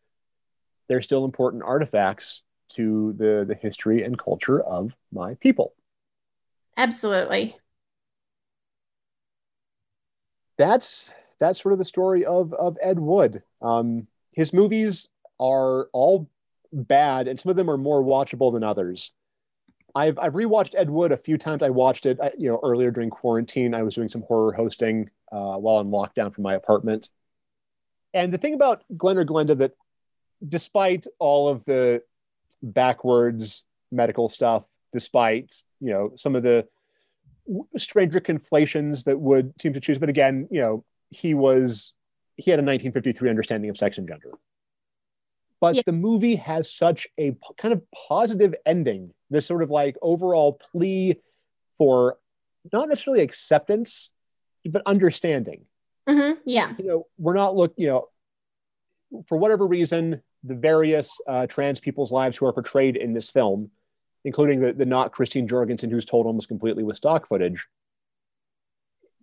they're 0.89 1.03
still 1.03 1.25
important 1.25 1.63
artifacts 1.63 2.43
to 2.71 3.15
the 3.15 3.45
the 3.47 3.55
history 3.55 4.03
and 4.03 4.19
culture 4.19 4.61
of 4.61 4.93
my 5.13 5.35
people. 5.35 5.75
Absolutely 6.77 7.57
that's 10.59 11.11
that's 11.39 11.63
sort 11.63 11.73
of 11.73 11.79
the 11.79 11.85
story 11.85 12.27
of 12.27 12.53
of 12.53 12.77
Ed 12.83 12.99
Wood. 12.99 13.43
Um, 13.63 14.07
his 14.33 14.53
movies 14.53 15.09
are 15.41 15.89
all 15.93 16.29
bad, 16.73 17.29
and 17.29 17.41
some 17.41 17.49
of 17.49 17.57
them 17.57 17.71
are 17.71 17.79
more 17.79 18.03
watchable 18.03 18.53
than 18.53 18.63
others. 18.63 19.13
I've 19.99 20.19
I've 20.21 20.35
rewatched 20.35 20.77
Ed 20.77 20.89
Wood 20.89 21.11
a 21.11 21.17
few 21.17 21.37
times. 21.37 21.61
I 21.61 21.71
watched 21.71 22.07
it, 22.07 22.21
you 22.39 22.49
know, 22.49 22.61
earlier 22.63 22.93
during 22.93 23.11
quarantine. 23.11 23.75
I 23.75 23.83
was 23.83 23.97
doing 23.97 24.09
some 24.09 24.23
horror 24.23 24.53
hosting 24.53 25.11
uh, 25.33 25.57
while 25.57 25.81
in 25.81 25.89
lockdown 25.89 26.33
from 26.33 26.45
my 26.45 26.55
apartment. 26.55 27.11
And 28.15 28.33
the 28.33 28.39
thing 28.39 28.55
about 28.55 28.85
Glen 28.97 29.19
or 29.19 29.25
Glenda 29.25 29.59
that, 29.59 29.73
despite 30.49 31.09
all 31.19 31.49
of 31.49 31.65
the 31.65 32.03
backwards 32.63 33.65
medical 33.91 34.29
stuff, 34.29 34.63
despite 34.93 35.63
you 35.81 35.91
know 35.91 36.13
some 36.15 36.37
of 36.37 36.45
the 36.45 36.69
stranger 37.77 38.21
conflations 38.21 39.03
that 39.03 39.19
would 39.19 39.53
seem 39.61 39.73
to 39.73 39.81
choose. 39.81 39.99
But 39.99 40.11
again, 40.11 40.47
you 40.49 40.61
know, 40.61 40.85
he 41.11 41.35
was 41.35 41.93
he 42.37 42.53
had 42.53 42.61
a 42.61 42.63
1953 42.63 43.31
understanding 43.31 43.69
of 43.69 43.77
sex 43.77 43.99
and 43.99 44.07
gender. 44.07 44.31
But 45.61 45.77
yeah. 45.77 45.83
the 45.87 45.93
movie 45.93 46.37
has 46.37 46.73
such 46.73 47.09
a 47.19 47.37
kind 47.57 47.75
of 47.75 47.83
positive 48.09 48.55
ending. 48.65 49.13
This 49.31 49.47
sort 49.47 49.63
of 49.63 49.71
like 49.71 49.97
overall 50.01 50.53
plea 50.53 51.21
for 51.77 52.19
not 52.73 52.89
necessarily 52.89 53.23
acceptance, 53.23 54.11
but 54.65 54.83
understanding. 54.87 55.65
Mm-hmm. 56.09 56.41
Yeah. 56.45 56.75
You 56.79 56.87
know, 56.87 57.07
we're 57.19 57.35
not 57.35 57.57
look. 57.57 57.75
You 57.77 57.89
know, 57.89 58.09
for 59.27 59.37
whatever 59.37 59.67
reason, 59.67 60.23
the 60.45 60.55
various 60.55 61.21
uh, 61.27 61.47
trans 61.47 61.81
people's 61.81 62.13
lives 62.13 62.37
who 62.37 62.47
are 62.47 62.53
portrayed 62.53 62.97
in 62.97 63.13
this 63.13 63.31
film 63.31 63.71
including 64.25 64.61
the, 64.61 64.73
the 64.73 64.87
not 64.87 65.13
Christine 65.13 65.49
Jorgensen, 65.49 65.91
who's 65.91 66.05
told 66.05 66.27
almost 66.27 66.49
completely 66.49 66.83
with 66.83 66.97
stock 66.97 67.29
footage. 67.29 67.67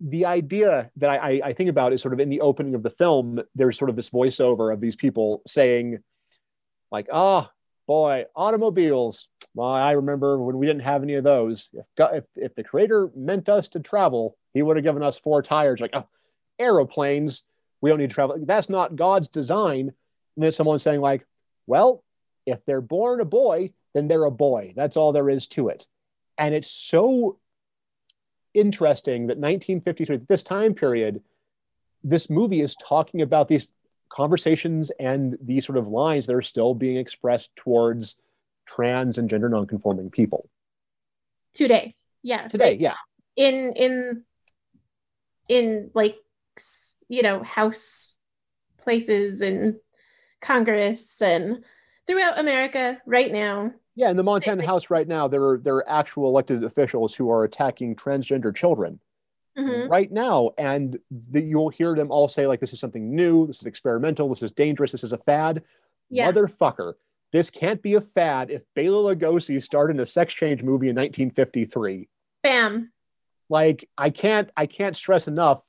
The 0.00 0.26
idea 0.26 0.90
that 0.96 1.08
I, 1.08 1.40
I 1.42 1.52
think 1.52 1.70
about 1.70 1.92
is 1.92 2.02
sort 2.02 2.12
of 2.12 2.20
in 2.20 2.28
the 2.28 2.40
opening 2.40 2.74
of 2.74 2.82
the 2.82 2.90
film, 2.90 3.40
there's 3.54 3.78
sort 3.78 3.88
of 3.88 3.96
this 3.96 4.10
voiceover 4.10 4.72
of 4.72 4.80
these 4.80 4.96
people 4.96 5.42
saying, 5.46 6.00
like, 6.90 7.08
ah, 7.12 7.48
oh, 7.48 7.52
boy, 7.86 8.24
automobiles. 8.34 9.28
Well, 9.54 9.68
I 9.68 9.92
remember 9.92 10.40
when 10.42 10.58
we 10.58 10.66
didn't 10.66 10.82
have 10.82 11.02
any 11.02 11.14
of 11.14 11.24
those. 11.24 11.70
If, 11.72 11.86
if, 11.98 12.24
if 12.36 12.54
the 12.54 12.64
creator 12.64 13.10
meant 13.14 13.48
us 13.48 13.68
to 13.68 13.80
travel, 13.80 14.36
he 14.52 14.62
would 14.62 14.76
have 14.76 14.84
given 14.84 15.02
us 15.02 15.18
four 15.18 15.42
tires. 15.42 15.80
Like, 15.80 15.92
oh, 15.94 16.06
aeroplanes, 16.58 17.42
we 17.80 17.90
don't 17.90 17.98
need 17.98 18.10
to 18.10 18.14
travel. 18.14 18.36
That's 18.40 18.68
not 18.68 18.96
God's 18.96 19.28
design. 19.28 19.92
And 20.36 20.44
then 20.44 20.52
someone 20.52 20.78
saying, 20.78 21.00
like, 21.00 21.26
well, 21.66 22.04
if 22.44 22.64
they're 22.66 22.80
born 22.80 23.20
a 23.20 23.24
boy, 23.24 23.72
then 23.94 24.06
they're 24.06 24.24
a 24.24 24.30
boy. 24.30 24.74
That's 24.76 24.96
all 24.96 25.12
there 25.12 25.30
is 25.30 25.46
to 25.48 25.68
it. 25.68 25.86
And 26.38 26.54
it's 26.54 26.70
so 26.70 27.38
interesting 28.54 29.28
that 29.28 29.38
1953, 29.38 30.20
this 30.28 30.42
time 30.42 30.74
period, 30.74 31.22
this 32.04 32.30
movie 32.30 32.60
is 32.60 32.76
talking 32.76 33.22
about 33.22 33.48
these 33.48 33.68
conversations 34.08 34.90
and 34.98 35.36
these 35.40 35.66
sort 35.66 35.78
of 35.78 35.88
lines 35.88 36.26
that 36.26 36.34
are 36.34 36.42
still 36.42 36.74
being 36.74 36.96
expressed 36.96 37.54
towards 37.56 38.16
trans 38.66 39.18
and 39.18 39.28
gender 39.28 39.48
nonconforming 39.48 40.10
people. 40.10 40.44
Today. 41.54 41.94
Yeah. 42.22 42.48
Today, 42.48 42.70
like, 42.70 42.80
yeah. 42.80 42.94
In 43.36 43.72
in 43.76 44.24
in 45.48 45.90
like 45.94 46.18
you 47.08 47.22
know, 47.22 47.42
house 47.42 48.16
places 48.78 49.40
and 49.40 49.76
Congress 50.40 51.20
and 51.22 51.64
throughout 52.06 52.38
America 52.38 52.98
right 53.06 53.32
now. 53.32 53.72
Yeah, 53.94 54.10
in 54.10 54.16
the 54.16 54.22
Montana 54.22 54.64
House 54.66 54.90
right 54.90 55.08
now, 55.08 55.26
there 55.28 55.42
are 55.42 55.58
there 55.58 55.76
are 55.76 55.88
actual 55.88 56.28
elected 56.28 56.64
officials 56.64 57.14
who 57.14 57.30
are 57.30 57.44
attacking 57.44 57.94
transgender 57.94 58.54
children 58.54 59.00
mm-hmm. 59.56 59.90
right 59.90 60.10
now, 60.10 60.50
and 60.58 60.98
the, 61.10 61.40
you'll 61.40 61.68
hear 61.68 61.94
them 61.94 62.10
all 62.10 62.28
say 62.28 62.46
like, 62.46 62.60
"This 62.60 62.72
is 62.72 62.80
something 62.80 63.14
new. 63.14 63.46
This 63.46 63.60
is 63.60 63.66
experimental. 63.66 64.28
This 64.28 64.42
is 64.42 64.52
dangerous. 64.52 64.92
This 64.92 65.04
is 65.04 65.12
a 65.12 65.18
fad." 65.18 65.62
Yeah. 66.08 66.30
Motherfucker, 66.30 66.94
this 67.32 67.50
can't 67.50 67.82
be 67.82 67.94
a 67.94 68.00
fad 68.00 68.50
if 68.50 68.62
Bela 68.74 69.14
Lugosi 69.14 69.62
starred 69.62 69.90
in 69.90 70.00
a 70.00 70.06
sex 70.06 70.32
change 70.32 70.62
movie 70.62 70.88
in 70.88 70.96
1953. 70.96 72.08
Bam. 72.42 72.92
Like 73.48 73.88
I 73.96 74.10
can't 74.10 74.50
I 74.56 74.66
can't 74.66 74.96
stress 74.96 75.28
enough 75.28 75.62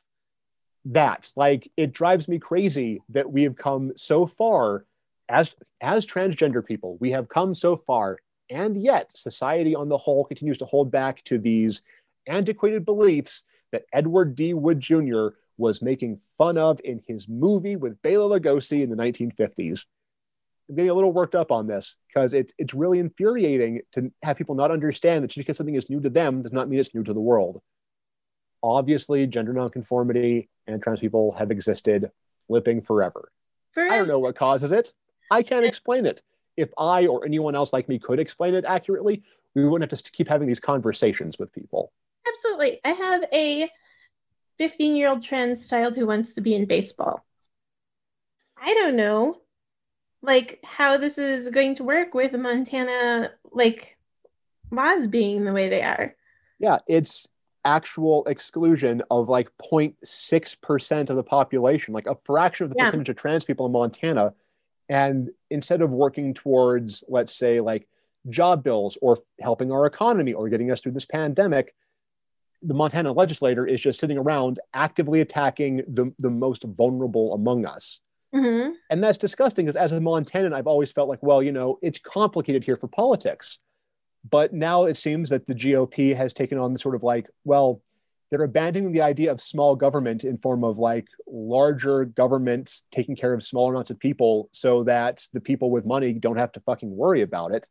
that 0.85 1.31
like 1.35 1.69
it 1.75 1.93
drives 1.93 2.27
me 2.27 2.39
crazy 2.39 3.01
that 3.09 3.31
we 3.31 3.43
have 3.43 3.55
come 3.55 3.93
so 3.95 4.25
far 4.25 4.85
as 5.29 5.55
as 5.81 6.05
transgender 6.05 6.65
people, 6.65 6.97
we 6.99 7.11
have 7.11 7.27
come 7.27 7.53
so 7.53 7.75
far, 7.75 8.17
and 8.49 8.77
yet 8.77 9.15
society 9.15 9.75
on 9.75 9.89
the 9.89 9.97
whole 9.97 10.23
continues 10.23 10.57
to 10.59 10.65
hold 10.65 10.91
back 10.91 11.23
to 11.25 11.37
these 11.37 11.81
antiquated 12.27 12.85
beliefs 12.85 13.43
that 13.71 13.83
Edward 13.93 14.35
D. 14.35 14.53
Wood 14.53 14.79
Jr. 14.79 15.29
was 15.57 15.81
making 15.81 16.19
fun 16.37 16.57
of 16.57 16.79
in 16.83 17.01
his 17.07 17.27
movie 17.27 17.75
with 17.75 18.01
Bela 18.01 18.39
Lugosi 18.39 18.83
in 18.83 18.89
the 18.89 18.95
1950s. 18.95 19.85
I'm 20.69 20.75
getting 20.75 20.91
a 20.91 20.93
little 20.93 21.13
worked 21.13 21.35
up 21.35 21.51
on 21.51 21.67
this 21.67 21.95
because 22.07 22.33
it's 22.33 22.53
it's 22.57 22.73
really 22.73 22.99
infuriating 22.99 23.81
to 23.93 24.11
have 24.21 24.37
people 24.37 24.55
not 24.55 24.71
understand 24.71 25.23
that 25.23 25.29
just 25.29 25.37
because 25.37 25.57
something 25.57 25.75
is 25.75 25.89
new 25.89 26.01
to 26.01 26.09
them 26.09 26.41
does 26.41 26.51
not 26.51 26.67
mean 26.67 26.79
it's 26.79 26.93
new 26.93 27.03
to 27.03 27.13
the 27.13 27.19
world. 27.19 27.61
Obviously, 28.61 29.25
gender 29.27 29.53
nonconformity 29.53 30.49
and 30.65 30.81
trans 30.81 30.99
people 30.99 31.31
have 31.33 31.51
existed, 31.51 32.11
living 32.49 32.81
forever. 32.81 33.31
forever. 33.71 33.93
I 33.93 33.97
don't 33.97 34.07
know 34.07 34.19
what 34.19 34.35
causes 34.35 34.71
it. 34.71 34.93
I 35.31 35.43
can't 35.43 35.65
explain 35.65 36.05
it. 36.05 36.21
If 36.57 36.69
I 36.77 37.05
or 37.05 37.23
anyone 37.25 37.55
else 37.55 37.71
like 37.71 37.87
me 37.87 37.99
could 37.99 38.19
explain 38.19 38.55
it 38.55 38.65
accurately, 38.65 39.23
we 39.55 39.63
wouldn't 39.65 39.89
have 39.89 40.01
to 40.01 40.11
keep 40.11 40.27
having 40.27 40.47
these 40.47 40.59
conversations 40.59 41.37
with 41.39 41.53
people. 41.53 41.91
Absolutely. 42.29 42.79
I 42.83 42.89
have 42.89 43.25
a 43.33 43.69
15 44.57 44.95
year 44.95 45.09
old 45.09 45.23
trans 45.23 45.69
child 45.69 45.95
who 45.95 46.07
wants 46.07 46.33
to 46.33 46.41
be 46.41 46.55
in 46.55 46.65
baseball. 46.65 47.25
I 48.59 48.73
don't 48.73 48.95
know 48.95 49.37
like 50.21 50.59
how 50.63 50.97
this 50.97 51.17
is 51.17 51.49
going 51.49 51.75
to 51.75 51.83
work 51.83 52.13
with 52.13 52.33
Montana 52.33 53.31
like 53.51 53.97
laws 54.71 55.07
being 55.07 55.45
the 55.45 55.53
way 55.53 55.69
they 55.69 55.83
are. 55.83 56.15
Yeah, 56.59 56.79
it's 56.87 57.27
actual 57.63 58.25
exclusion 58.25 59.03
of 59.11 59.29
like 59.29 59.49
0.6% 59.59 61.09
of 61.09 61.15
the 61.15 61.23
population, 61.23 61.93
like 61.93 62.07
a 62.07 62.17
fraction 62.25 62.63
of 62.63 62.71
the 62.71 62.77
yeah. 62.77 62.85
percentage 62.85 63.09
of 63.09 63.15
trans 63.15 63.43
people 63.43 63.67
in 63.67 63.71
Montana 63.71 64.33
and 64.89 65.29
instead 65.49 65.81
of 65.81 65.91
working 65.91 66.33
towards, 66.33 67.03
let's 67.07 67.35
say, 67.35 67.59
like 67.59 67.87
job 68.29 68.63
bills 68.63 68.97
or 69.01 69.17
helping 69.39 69.71
our 69.71 69.85
economy 69.85 70.33
or 70.33 70.49
getting 70.49 70.71
us 70.71 70.81
through 70.81 70.93
this 70.93 71.05
pandemic, 71.05 71.75
the 72.61 72.73
Montana 72.73 73.11
legislator 73.11 73.65
is 73.65 73.81
just 73.81 73.99
sitting 73.99 74.17
around 74.17 74.59
actively 74.73 75.21
attacking 75.21 75.77
the, 75.87 76.13
the 76.19 76.29
most 76.29 76.63
vulnerable 76.63 77.33
among 77.33 77.65
us. 77.65 77.99
Mm-hmm. 78.33 78.71
And 78.89 79.03
that's 79.03 79.17
disgusting 79.17 79.65
because 79.65 79.75
as 79.75 79.91
a 79.93 79.99
Montanan, 79.99 80.53
I've 80.53 80.67
always 80.67 80.91
felt 80.91 81.09
like, 81.09 81.21
well, 81.21 81.41
you 81.41 81.51
know, 81.51 81.79
it's 81.81 81.99
complicated 81.99 82.63
here 82.63 82.77
for 82.77 82.87
politics. 82.87 83.59
But 84.29 84.53
now 84.53 84.83
it 84.83 84.97
seems 84.97 85.29
that 85.29 85.45
the 85.45 85.53
GOP 85.53 86.15
has 86.15 86.33
taken 86.33 86.57
on 86.57 86.73
the 86.73 86.79
sort 86.79 86.95
of 86.95 87.03
like, 87.03 87.29
well, 87.45 87.81
they're 88.29 88.43
abandoning 88.43 88.91
the 88.91 89.01
idea 89.01 89.31
of 89.31 89.41
small 89.41 89.75
government 89.75 90.25
in 90.25 90.37
form 90.37 90.63
of 90.63 90.77
like 90.77 91.07
larger 91.27 92.05
government 92.05 92.81
taking 92.91 93.15
care 93.15 93.33
of 93.33 93.43
smaller 93.43 93.73
amounts 93.73 93.91
of 93.91 93.99
people 93.99 94.49
so 94.51 94.83
that 94.83 95.23
the 95.31 95.39
people 95.39 95.71
with 95.71 95.85
money 95.85 96.11
don't 96.13 96.37
have 96.37 96.51
to 96.53 96.59
fucking 96.61 96.93
worry 96.93 97.21
about 97.21 97.53
it. 97.53 97.69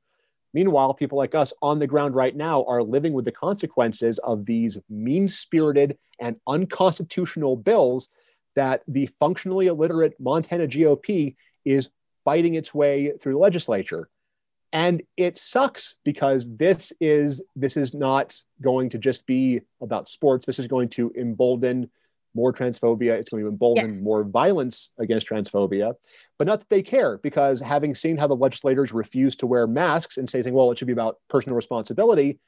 Meanwhile, 0.56 0.94
people 0.94 1.18
like 1.18 1.34
us 1.34 1.52
on 1.60 1.78
the 1.78 1.86
ground 1.86 2.14
right 2.14 2.34
now 2.34 2.64
are 2.64 2.82
living 2.82 3.12
with 3.12 3.26
the 3.26 3.30
consequences 3.30 4.18
of 4.20 4.46
these 4.46 4.78
mean 4.88 5.28
spirited 5.28 5.98
and 6.18 6.40
unconstitutional 6.46 7.56
bills 7.56 8.08
that 8.54 8.80
the 8.88 9.04
functionally 9.20 9.66
illiterate 9.66 10.14
Montana 10.18 10.66
GOP 10.66 11.36
is 11.66 11.90
fighting 12.24 12.54
its 12.54 12.72
way 12.72 13.12
through 13.20 13.34
the 13.34 13.38
legislature. 13.38 14.08
And 14.72 15.02
it 15.18 15.36
sucks 15.36 15.96
because 16.06 16.48
this 16.56 16.90
is 17.02 17.42
this 17.54 17.76
is 17.76 17.92
not 17.92 18.34
going 18.62 18.88
to 18.88 18.98
just 18.98 19.26
be 19.26 19.60
about 19.82 20.08
sports. 20.08 20.46
This 20.46 20.58
is 20.58 20.68
going 20.68 20.88
to 20.96 21.12
embolden 21.18 21.90
more 22.36 22.52
transphobia. 22.52 23.14
It's 23.14 23.30
going 23.30 23.42
to 23.42 23.48
embolden 23.48 23.94
yes. 23.94 24.02
more 24.02 24.22
violence 24.22 24.90
against 24.98 25.28
transphobia. 25.28 25.94
But 26.38 26.46
not 26.46 26.60
that 26.60 26.68
they 26.68 26.82
care, 26.82 27.18
because 27.18 27.60
having 27.60 27.94
seen 27.94 28.16
how 28.16 28.28
the 28.28 28.36
legislators 28.36 28.92
refuse 28.92 29.34
to 29.36 29.46
wear 29.46 29.66
masks 29.66 30.18
and 30.18 30.28
saying, 30.28 30.52
well, 30.52 30.70
it 30.70 30.78
should 30.78 30.86
be 30.86 30.92
about 30.92 31.18
personal 31.28 31.56
responsibility, 31.56 32.38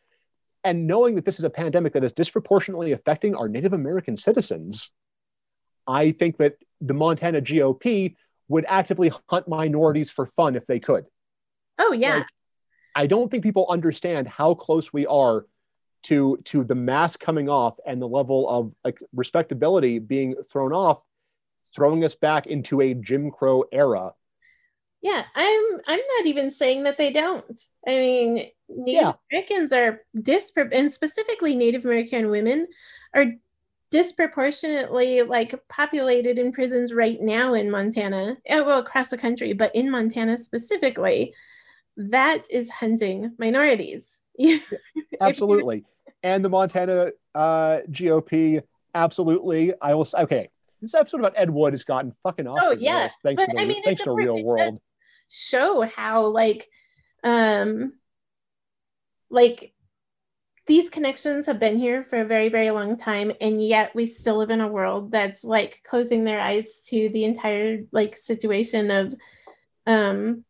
and 0.63 0.87
knowing 0.87 1.15
that 1.15 1.25
this 1.25 1.39
is 1.39 1.45
a 1.45 1.51
pandemic 1.51 1.95
that 1.95 2.05
is 2.05 2.13
disproportionately 2.13 2.93
affecting 2.93 3.35
our 3.35 3.49
Native 3.49 3.73
American 3.73 4.17
citizens, 4.17 4.91
I 5.87 6.13
think 6.13 6.37
that 6.39 6.57
the 6.81 6.95
Montana 6.95 7.41
GOP 7.41 8.15
would 8.49 8.67
actively 8.69 9.11
hunt 9.29 9.49
minorities 9.49 10.11
for 10.11 10.27
fun 10.27 10.57
if 10.57 10.67
they 10.67 10.81
could. 10.81 11.07
Oh 11.79 11.93
yeah. 11.93 12.17
Like, 12.17 12.27
I 12.95 13.07
don't 13.07 13.31
think 13.31 13.43
people 13.43 13.67
understand 13.71 14.27
how 14.27 14.55
close 14.55 14.93
we 14.93 15.07
are 15.07 15.47
to 16.09 16.39
to 16.45 16.65
the 16.65 16.75
mask 16.75 17.21
coming 17.21 17.49
off 17.49 17.79
and 17.87 18.01
the 18.01 18.09
level 18.09 18.49
of 18.49 18.73
like 18.85 18.99
respectability 19.15 19.99
being 19.99 20.35
thrown 20.51 20.73
off, 20.73 21.03
throwing 21.75 22.05
us 22.05 22.15
back 22.15 22.47
into 22.47 22.81
a 22.81 22.95
Jim 22.95 23.31
Crow 23.31 23.65
era. 23.73 24.13
Yeah, 25.03 25.23
I'm 25.35 25.65
I'm 25.87 26.01
not 26.17 26.27
even 26.27 26.51
saying 26.51 26.85
that 26.85 26.99
they 26.99 27.11
don't. 27.11 27.61
I 27.87 27.91
mean, 27.91 28.35
Native 28.69 28.87
yeah. 28.87 29.13
Americans 29.31 29.73
are 29.73 30.03
dispro 30.17 30.69
and 30.73 30.91
specifically 30.91 31.55
Native 31.55 31.85
American 31.85 32.31
women 32.31 32.67
are 33.15 33.27
disproportionately 33.91 35.23
like 35.23 35.55
populated 35.69 36.39
in 36.39 36.53
prisons 36.53 36.93
right 36.93 37.21
now 37.21 37.55
in 37.55 37.71
Montana, 37.71 38.37
uh, 38.51 38.63
well 38.65 38.79
across 38.79 39.11
the 39.11 39.19
country, 39.19 39.53
but 39.53 39.75
in 39.75 39.91
Montana 39.91 40.37
specifically, 40.39 41.35
that 41.97 42.47
is 42.51 42.71
hunting 42.71 43.35
minorities. 43.39 44.21
yeah, 44.39 44.59
absolutely, 45.21 45.85
and 46.23 46.45
the 46.45 46.49
Montana 46.49 47.11
uh, 47.35 47.79
GOP, 47.91 48.63
absolutely. 48.95 49.73
I 49.81 49.95
will. 49.95 50.07
Okay, 50.13 50.51
this 50.81 50.95
episode 50.95 51.21
about 51.21 51.35
Ed 51.37 51.51
Wood 51.51 51.73
has 51.73 51.85
gotten 51.85 52.15
fucking 52.23 52.47
off. 52.47 52.59
Oh 52.63 52.71
yeah, 52.73 53.09
thanks 53.23 53.43
but, 53.43 53.47
to 53.47 53.57
the, 53.57 53.63
I 53.63 53.65
mean, 53.65 53.83
thanks 53.83 54.03
to 54.03 54.13
real 54.13 54.43
world. 54.43 54.81
Show 55.29 55.83
how 55.83 56.27
like, 56.27 56.69
um, 57.23 57.93
like 59.31 59.73
these 60.67 60.91
connections 60.91 61.47
have 61.47 61.59
been 61.59 61.79
here 61.79 62.05
for 62.05 62.21
a 62.21 62.25
very 62.27 62.51
very 62.51 62.71
long 62.71 62.97
time 62.97 63.33
and 63.41 63.63
yet 63.63 63.95
we 63.95 64.07
still 64.07 64.37
live 64.37 64.51
in 64.51 64.61
a 64.61 64.69
world 64.69 65.11
that's 65.11 65.43
like 65.43 65.81
closing 65.83 66.25
their 66.25 66.39
eyes 66.39 66.83
to 66.87 67.09
the 67.09 67.25
entire 67.25 67.79
like 67.91 68.15
situation 68.17 68.91
of 68.91 69.15
um 69.87 70.45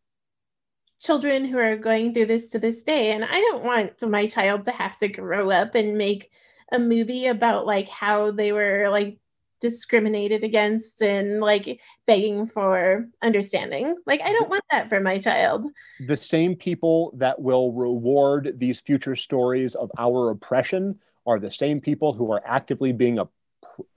children 1.01 1.45
who 1.45 1.59
are 1.59 1.77
going 1.77 2.13
through 2.13 2.27
this 2.27 2.49
to 2.51 2.59
this 2.59 2.83
day 2.83 3.13
and 3.13 3.25
i 3.25 3.41
don't 3.41 3.65
want 3.65 3.93
my 4.09 4.27
child 4.27 4.65
to 4.65 4.71
have 4.71 4.99
to 4.99 5.09
grow 5.09 5.51
up 5.51 5.75
and 5.75 5.97
make 5.97 6.31
a 6.73 6.79
movie 6.79 7.27
about 7.27 7.67
like 7.67 7.89
how 7.89 8.31
they 8.31 8.53
were 8.53 8.89
like 8.91 9.19
discriminated 9.61 10.45
against 10.45 11.03
and 11.03 11.41
like 11.41 11.81
begging 12.07 12.47
for 12.47 13.09
understanding. 13.23 13.97
Like, 14.07 14.21
I 14.23 14.33
don't 14.33 14.49
want 14.49 14.65
that 14.71 14.89
for 14.89 15.01
my 15.01 15.19
child. 15.19 15.67
The 16.07 16.17
same 16.17 16.55
people 16.55 17.13
that 17.17 17.41
will 17.41 17.73
reward 17.73 18.55
these 18.57 18.81
future 18.81 19.17
stories 19.17 19.75
of 19.75 19.91
our 19.99 20.31
oppression 20.31 20.99
are 21.27 21.39
the 21.39 21.51
same 21.51 21.81
people 21.81 22.13
who 22.13 22.33
are 22.33 22.43
actively 22.47 22.93
being, 22.93 23.19
a, 23.19 23.29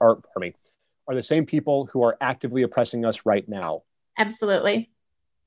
or, 0.00 0.16
pardon 0.16 0.40
me, 0.40 0.54
are 1.08 1.14
the 1.14 1.22
same 1.22 1.46
people 1.46 1.86
who 1.86 2.02
are 2.02 2.16
actively 2.20 2.62
oppressing 2.62 3.04
us 3.04 3.24
right 3.24 3.48
now. 3.48 3.82
Absolutely. 4.18 4.90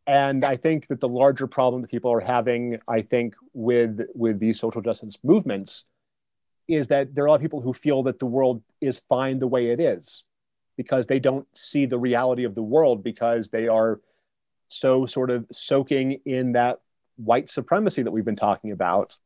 And 0.08 0.46
I 0.46 0.56
think 0.56 0.88
that 0.88 1.00
the 1.00 1.08
larger 1.08 1.48
problem 1.48 1.82
that 1.82 1.90
people 1.90 2.12
are 2.12 2.20
having, 2.20 2.80
I 2.88 3.02
think, 3.02 3.36
with 3.54 4.02
with 4.14 4.40
these 4.40 4.60
social 4.60 4.82
justice 4.82 5.18
movements 5.24 5.86
is 6.68 6.88
that 6.90 7.14
there 7.14 7.24
are 7.24 7.28
a 7.28 7.30
lot 7.32 7.36
of 7.36 7.42
people 7.42 7.62
who 7.62 7.74
feel 7.74 8.04
that 8.04 8.20
the 8.20 8.26
world 8.26 8.62
is 8.82 9.02
fine 9.10 9.40
the 9.40 9.48
way 9.48 9.68
it 9.68 9.80
is 9.80 10.24
because 10.78 11.08
they 11.08 11.20
don't 11.20 11.48
see 11.56 11.86
the 11.86 11.98
reality 11.98 12.44
of 12.44 12.56
the 12.56 12.64
world 12.64 13.04
because 13.04 13.50
they 13.50 13.68
are 13.68 14.02
so 14.68 15.06
sort 15.06 15.30
of 15.30 15.46
soaking 15.52 16.20
in 16.26 16.54
that 16.54 16.80
white 17.18 17.50
supremacy 17.50 18.02
that 18.02 18.12
we've 18.12 18.26
been 18.26 18.36
talking 18.36 18.72
about 18.72 19.18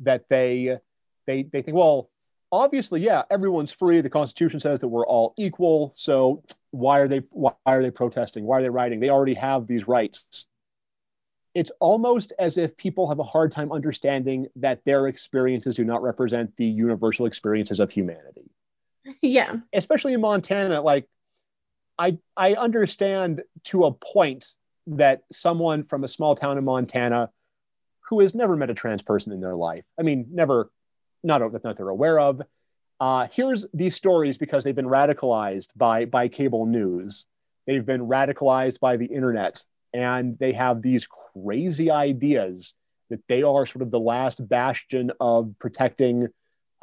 that 0.00 0.28
they 0.28 0.78
they 1.26 1.42
they 1.44 1.62
think 1.62 1.76
well 1.76 2.10
obviously 2.52 3.00
yeah 3.00 3.22
everyone's 3.30 3.72
free. 3.72 4.00
The 4.00 4.10
constitution 4.10 4.60
says 4.60 4.80
that 4.80 4.88
we're 4.88 5.06
all 5.06 5.34
equal. 5.36 5.92
So 5.94 6.42
why 6.70 7.00
are 7.00 7.08
they 7.08 7.22
why 7.30 7.52
are 7.64 7.82
they 7.82 7.90
protesting? 7.90 8.44
Why 8.44 8.58
are 8.58 8.62
they 8.62 8.70
writing 8.70 9.00
they 9.00 9.10
already 9.10 9.34
have 9.34 9.66
these 9.66 9.88
rights. 9.88 10.46
It's 11.54 11.70
almost 11.80 12.34
as 12.38 12.58
if 12.58 12.76
people 12.76 13.08
have 13.08 13.18
a 13.18 13.24
hard 13.24 13.50
time 13.50 13.72
understanding 13.72 14.46
that 14.56 14.84
their 14.84 15.06
experiences 15.06 15.76
do 15.76 15.84
not 15.84 16.02
represent 16.02 16.54
the 16.58 16.66
universal 16.66 17.24
experiences 17.26 17.80
of 17.80 17.90
humanity. 17.90 18.50
Yeah. 19.22 19.58
Especially 19.72 20.14
in 20.14 20.20
Montana, 20.20 20.80
like 20.82 21.08
I 21.98 22.18
I 22.36 22.54
understand 22.54 23.42
to 23.64 23.84
a 23.84 23.92
point 23.92 24.52
that 24.88 25.22
someone 25.32 25.84
from 25.84 26.04
a 26.04 26.08
small 26.08 26.34
town 26.34 26.58
in 26.58 26.64
Montana 26.64 27.30
who 28.08 28.20
has 28.20 28.34
never 28.34 28.56
met 28.56 28.70
a 28.70 28.74
trans 28.74 29.02
person 29.02 29.32
in 29.32 29.40
their 29.40 29.56
life, 29.56 29.84
I 29.98 30.02
mean, 30.02 30.26
never, 30.30 30.70
not 31.26 31.52
that 31.52 31.76
they're 31.76 31.88
aware 31.88 32.18
of, 32.18 32.40
uh, 33.00 33.26
here's 33.30 33.66
these 33.74 33.94
stories 33.94 34.38
because 34.38 34.64
they've 34.64 34.74
been 34.74 34.86
radicalized 34.86 35.68
by 35.76 36.06
by 36.06 36.28
cable 36.28 36.66
news. 36.66 37.26
They've 37.66 37.84
been 37.84 38.06
radicalized 38.06 38.80
by 38.80 38.96
the 38.96 39.06
internet 39.06 39.64
and 39.92 40.38
they 40.38 40.52
have 40.52 40.82
these 40.82 41.06
crazy 41.06 41.90
ideas 41.90 42.74
that 43.10 43.20
they 43.28 43.42
are 43.42 43.66
sort 43.66 43.82
of 43.82 43.90
the 43.90 44.00
last 44.00 44.46
bastion 44.48 45.10
of 45.20 45.54
protecting 45.58 46.28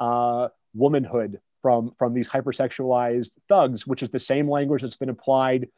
uh, 0.00 0.48
womanhood 0.74 1.40
from 1.62 1.92
from 1.98 2.14
these 2.14 2.28
hypersexualized 2.28 3.30
thugs, 3.48 3.86
which 3.86 4.02
is 4.02 4.10
the 4.10 4.18
same 4.18 4.48
language 4.48 4.82
that's 4.82 4.96
been 4.96 5.08
applied 5.08 5.68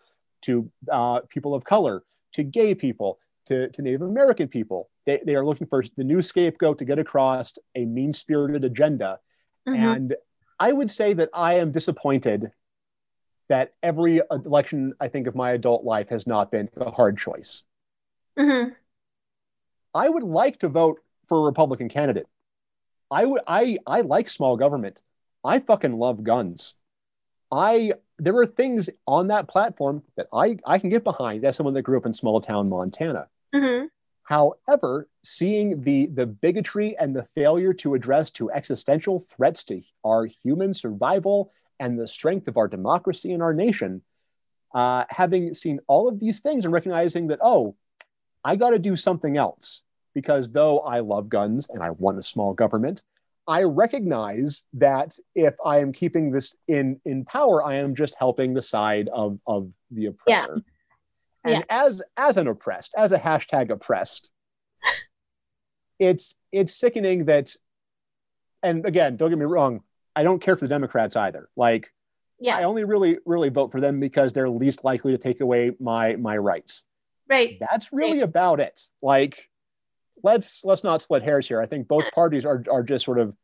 to 0.42 0.70
uh, 0.90 1.20
people 1.28 1.54
of 1.54 1.64
color, 1.64 2.02
to 2.32 2.42
gay 2.42 2.74
people, 2.74 3.18
to, 3.46 3.68
to 3.70 3.82
Native 3.82 4.02
American 4.02 4.48
people. 4.48 4.90
They, 5.04 5.20
they 5.24 5.34
are 5.34 5.44
looking 5.44 5.66
for 5.66 5.82
the 5.96 6.04
new 6.04 6.22
scapegoat 6.22 6.78
to 6.78 6.84
get 6.84 6.98
across 6.98 7.54
a 7.74 7.84
mean 7.84 8.12
spirited 8.12 8.64
agenda. 8.64 9.18
Mm-hmm. 9.68 9.84
And 9.84 10.16
I 10.58 10.72
would 10.72 10.90
say 10.90 11.12
that 11.14 11.30
I 11.32 11.54
am 11.54 11.72
disappointed 11.72 12.50
that 13.48 13.74
every 13.82 14.20
election 14.30 14.94
I 15.00 15.08
think 15.08 15.26
of 15.26 15.34
my 15.34 15.52
adult 15.52 15.84
life 15.84 16.08
has 16.08 16.26
not 16.26 16.50
been 16.50 16.68
a 16.76 16.90
hard 16.90 17.18
choice. 17.18 17.64
Mm-hmm. 18.38 18.70
I 19.94 20.08
would 20.08 20.24
like 20.24 20.58
to 20.60 20.68
vote 20.68 21.00
for 21.28 21.38
a 21.38 21.42
Republican 21.42 21.88
candidate. 21.88 22.26
I 23.10 23.24
would 23.24 23.40
I 23.46 23.78
I 23.86 24.00
like 24.00 24.28
small 24.28 24.56
government. 24.56 25.02
I 25.44 25.60
fucking 25.60 25.96
love 25.96 26.24
guns. 26.24 26.74
I 27.52 27.92
there 28.18 28.36
are 28.36 28.46
things 28.46 28.90
on 29.06 29.28
that 29.28 29.48
platform 29.48 30.02
that 30.16 30.26
I 30.32 30.58
I 30.66 30.78
can 30.78 30.90
get 30.90 31.04
behind 31.04 31.44
as 31.44 31.56
someone 31.56 31.74
that 31.74 31.82
grew 31.82 31.98
up 31.98 32.06
in 32.06 32.14
small 32.14 32.40
town 32.40 32.68
Montana. 32.68 33.28
Mm-hmm. 33.56 33.86
However, 34.24 35.08
seeing 35.22 35.82
the 35.82 36.06
the 36.06 36.26
bigotry 36.26 36.96
and 36.98 37.14
the 37.14 37.26
failure 37.34 37.72
to 37.74 37.94
address 37.94 38.30
to 38.32 38.50
existential 38.50 39.20
threats 39.20 39.64
to 39.64 39.80
our 40.04 40.26
human 40.26 40.74
survival 40.74 41.52
and 41.78 41.98
the 41.98 42.08
strength 42.08 42.48
of 42.48 42.56
our 42.56 42.66
democracy 42.66 43.32
and 43.32 43.42
our 43.42 43.54
nation, 43.54 44.02
uh, 44.74 45.04
having 45.10 45.54
seen 45.54 45.78
all 45.86 46.08
of 46.08 46.18
these 46.18 46.40
things 46.40 46.64
and 46.64 46.74
recognizing 46.74 47.28
that, 47.28 47.38
oh, 47.42 47.76
I 48.44 48.56
got 48.56 48.70
to 48.70 48.78
do 48.78 48.96
something 48.96 49.36
else 49.36 49.82
because 50.14 50.50
though 50.50 50.80
I 50.80 51.00
love 51.00 51.28
guns 51.28 51.68
and 51.68 51.82
I 51.82 51.90
want 51.90 52.18
a 52.18 52.22
small 52.22 52.54
government, 52.54 53.02
I 53.46 53.62
recognize 53.62 54.62
that 54.72 55.16
if 55.34 55.54
I 55.64 55.78
am 55.78 55.92
keeping 55.92 56.32
this 56.32 56.56
in 56.66 57.00
in 57.04 57.24
power, 57.24 57.62
I 57.64 57.74
am 57.76 57.94
just 57.94 58.16
helping 58.18 58.54
the 58.54 58.62
side 58.62 59.08
of 59.12 59.38
of 59.46 59.70
the 59.90 60.06
oppressor. 60.06 60.54
Yeah. 60.56 60.62
And 61.46 61.64
yeah. 61.68 61.84
as 61.86 62.02
as 62.16 62.36
an 62.36 62.48
oppressed, 62.48 62.92
as 62.96 63.12
a 63.12 63.18
hashtag 63.18 63.70
oppressed, 63.70 64.30
it's 65.98 66.34
it's 66.52 66.74
sickening 66.74 67.26
that 67.26 67.54
and 68.62 68.84
again, 68.84 69.16
don't 69.16 69.30
get 69.30 69.38
me 69.38 69.44
wrong, 69.44 69.82
I 70.14 70.22
don't 70.22 70.42
care 70.42 70.56
for 70.56 70.64
the 70.64 70.68
Democrats 70.68 71.14
either. 71.14 71.48
Like, 71.56 71.92
yeah, 72.40 72.56
I 72.56 72.64
only 72.64 72.84
really 72.84 73.18
really 73.24 73.48
vote 73.48 73.70
for 73.70 73.80
them 73.80 74.00
because 74.00 74.32
they're 74.32 74.48
least 74.48 74.82
likely 74.84 75.12
to 75.12 75.18
take 75.18 75.40
away 75.40 75.72
my 75.78 76.16
my 76.16 76.36
rights. 76.36 76.82
Right. 77.28 77.58
That's 77.60 77.92
really 77.92 78.18
right. 78.18 78.28
about 78.28 78.60
it. 78.60 78.82
Like, 79.02 79.48
let's 80.22 80.64
let's 80.64 80.84
not 80.84 81.02
split 81.02 81.22
hairs 81.22 81.46
here. 81.46 81.60
I 81.60 81.66
think 81.66 81.88
both 81.88 82.10
parties 82.14 82.44
are 82.44 82.64
are 82.70 82.82
just 82.82 83.04
sort 83.04 83.18
of, 83.18 83.34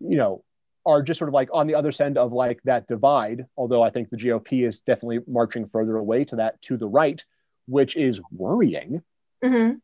you 0.00 0.16
know, 0.16 0.44
are 0.84 1.02
just 1.02 1.18
sort 1.18 1.28
of 1.28 1.34
like 1.34 1.48
on 1.52 1.66
the 1.66 1.74
other 1.74 1.92
end 2.00 2.18
of 2.18 2.32
like 2.32 2.60
that 2.64 2.86
divide. 2.88 3.46
Although 3.56 3.82
I 3.82 3.90
think 3.90 4.10
the 4.10 4.16
GOP 4.16 4.66
is 4.66 4.80
definitely 4.80 5.20
marching 5.26 5.68
further 5.68 5.96
away 5.96 6.24
to 6.26 6.36
that 6.36 6.60
to 6.62 6.76
the 6.76 6.88
right, 6.88 7.24
which 7.68 7.96
is 7.96 8.20
worrying. 8.32 9.02
Mm-hmm. 9.44 9.76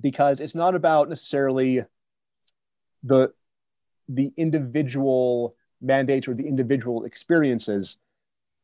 Because 0.00 0.40
it's 0.40 0.54
not 0.54 0.74
about 0.74 1.08
necessarily 1.08 1.84
the 3.02 3.32
the 4.08 4.32
individual 4.36 5.54
mandates 5.80 6.28
or 6.28 6.34
the 6.34 6.46
individual 6.46 7.04
experiences. 7.04 7.96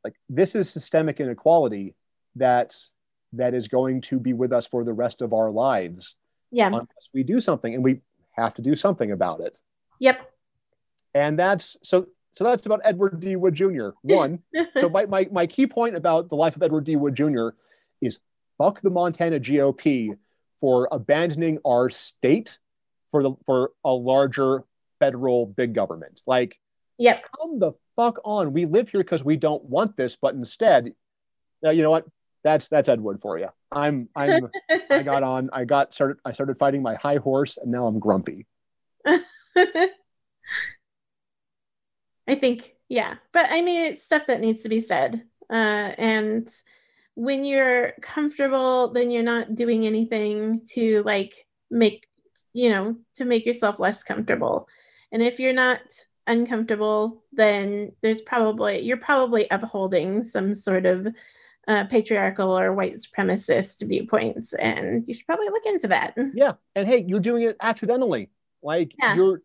Like 0.04 0.16
this 0.28 0.54
is 0.54 0.68
systemic 0.68 1.20
inequality 1.20 1.94
that 2.36 2.76
that 3.34 3.54
is 3.54 3.68
going 3.68 4.00
to 4.00 4.18
be 4.18 4.32
with 4.32 4.52
us 4.52 4.66
for 4.66 4.84
the 4.84 4.92
rest 4.92 5.22
of 5.22 5.32
our 5.32 5.50
lives. 5.50 6.16
Yeah. 6.50 6.68
Unless 6.68 7.08
we 7.12 7.22
do 7.22 7.40
something, 7.40 7.74
and 7.74 7.84
we 7.84 8.00
have 8.32 8.54
to 8.54 8.62
do 8.62 8.74
something 8.74 9.12
about 9.12 9.40
it. 9.40 9.58
Yep. 10.00 10.30
And 11.14 11.38
that's 11.38 11.76
so 11.82 12.06
so 12.30 12.44
that's 12.44 12.66
about 12.66 12.80
Edward 12.84 13.20
D. 13.20 13.36
Wood 13.36 13.54
Jr. 13.54 13.90
One. 14.02 14.40
so 14.76 14.88
my, 14.88 15.06
my 15.06 15.28
my 15.30 15.46
key 15.46 15.66
point 15.66 15.96
about 15.96 16.28
the 16.28 16.36
life 16.36 16.56
of 16.56 16.62
Edward 16.62 16.84
D. 16.84 16.96
Wood 16.96 17.14
Jr. 17.14 17.48
is 18.00 18.18
fuck 18.58 18.80
the 18.80 18.90
Montana 18.90 19.40
GOP 19.40 20.16
for 20.60 20.88
abandoning 20.90 21.58
our 21.66 21.90
state 21.90 22.58
for 23.10 23.22
the 23.22 23.32
for 23.46 23.72
a 23.84 23.92
larger 23.92 24.64
federal 24.98 25.46
big 25.46 25.74
government. 25.74 26.22
Like, 26.26 26.58
yep. 26.98 27.24
come 27.36 27.58
the 27.58 27.72
fuck 27.96 28.20
on. 28.24 28.52
We 28.52 28.66
live 28.66 28.88
here 28.90 29.02
because 29.02 29.24
we 29.24 29.36
don't 29.36 29.64
want 29.64 29.96
this, 29.96 30.16
but 30.20 30.34
instead, 30.34 30.92
uh, 31.64 31.70
you 31.70 31.82
know 31.82 31.90
what? 31.90 32.06
That's 32.44 32.68
that's 32.68 32.88
Ed 32.88 33.00
Wood 33.00 33.20
for 33.20 33.38
you. 33.38 33.48
I'm 33.70 34.08
I'm 34.14 34.48
I 34.90 35.02
got 35.02 35.22
on. 35.22 35.50
I 35.52 35.64
got 35.64 35.92
started. 35.92 36.18
I 36.24 36.32
started 36.32 36.58
fighting 36.58 36.82
my 36.82 36.94
high 36.94 37.16
horse, 37.16 37.58
and 37.58 37.70
now 37.70 37.86
I'm 37.86 37.98
grumpy. 37.98 38.46
I 42.28 42.34
think, 42.34 42.74
yeah. 42.88 43.14
But 43.32 43.46
I 43.48 43.62
mean, 43.62 43.92
it's 43.92 44.04
stuff 44.04 44.26
that 44.26 44.40
needs 44.40 44.62
to 44.62 44.68
be 44.68 44.80
said. 44.80 45.24
Uh, 45.50 45.94
and 45.96 46.48
when 47.18 47.44
you're 47.44 47.94
comfortable, 48.00 48.92
then 48.92 49.10
you're 49.10 49.24
not 49.24 49.56
doing 49.56 49.84
anything 49.84 50.60
to 50.74 51.02
like 51.02 51.48
make, 51.68 52.06
you 52.52 52.70
know, 52.70 52.94
to 53.16 53.24
make 53.24 53.44
yourself 53.44 53.80
less 53.80 54.04
comfortable. 54.04 54.68
And 55.10 55.20
if 55.20 55.40
you're 55.40 55.52
not 55.52 55.80
uncomfortable, 56.28 57.24
then 57.32 57.90
there's 58.02 58.22
probably, 58.22 58.82
you're 58.82 58.98
probably 58.98 59.48
upholding 59.50 60.22
some 60.22 60.54
sort 60.54 60.86
of 60.86 61.08
uh, 61.66 61.86
patriarchal 61.86 62.56
or 62.56 62.72
white 62.72 62.94
supremacist 62.94 63.84
viewpoints. 63.88 64.52
And 64.52 65.02
you 65.08 65.12
should 65.12 65.26
probably 65.26 65.48
look 65.48 65.66
into 65.66 65.88
that. 65.88 66.14
Yeah. 66.34 66.52
And 66.76 66.86
hey, 66.86 67.04
you're 67.04 67.18
doing 67.18 67.42
it 67.42 67.56
accidentally. 67.60 68.30
Like 68.62 68.92
yeah. 68.96 69.16
you're 69.16 69.42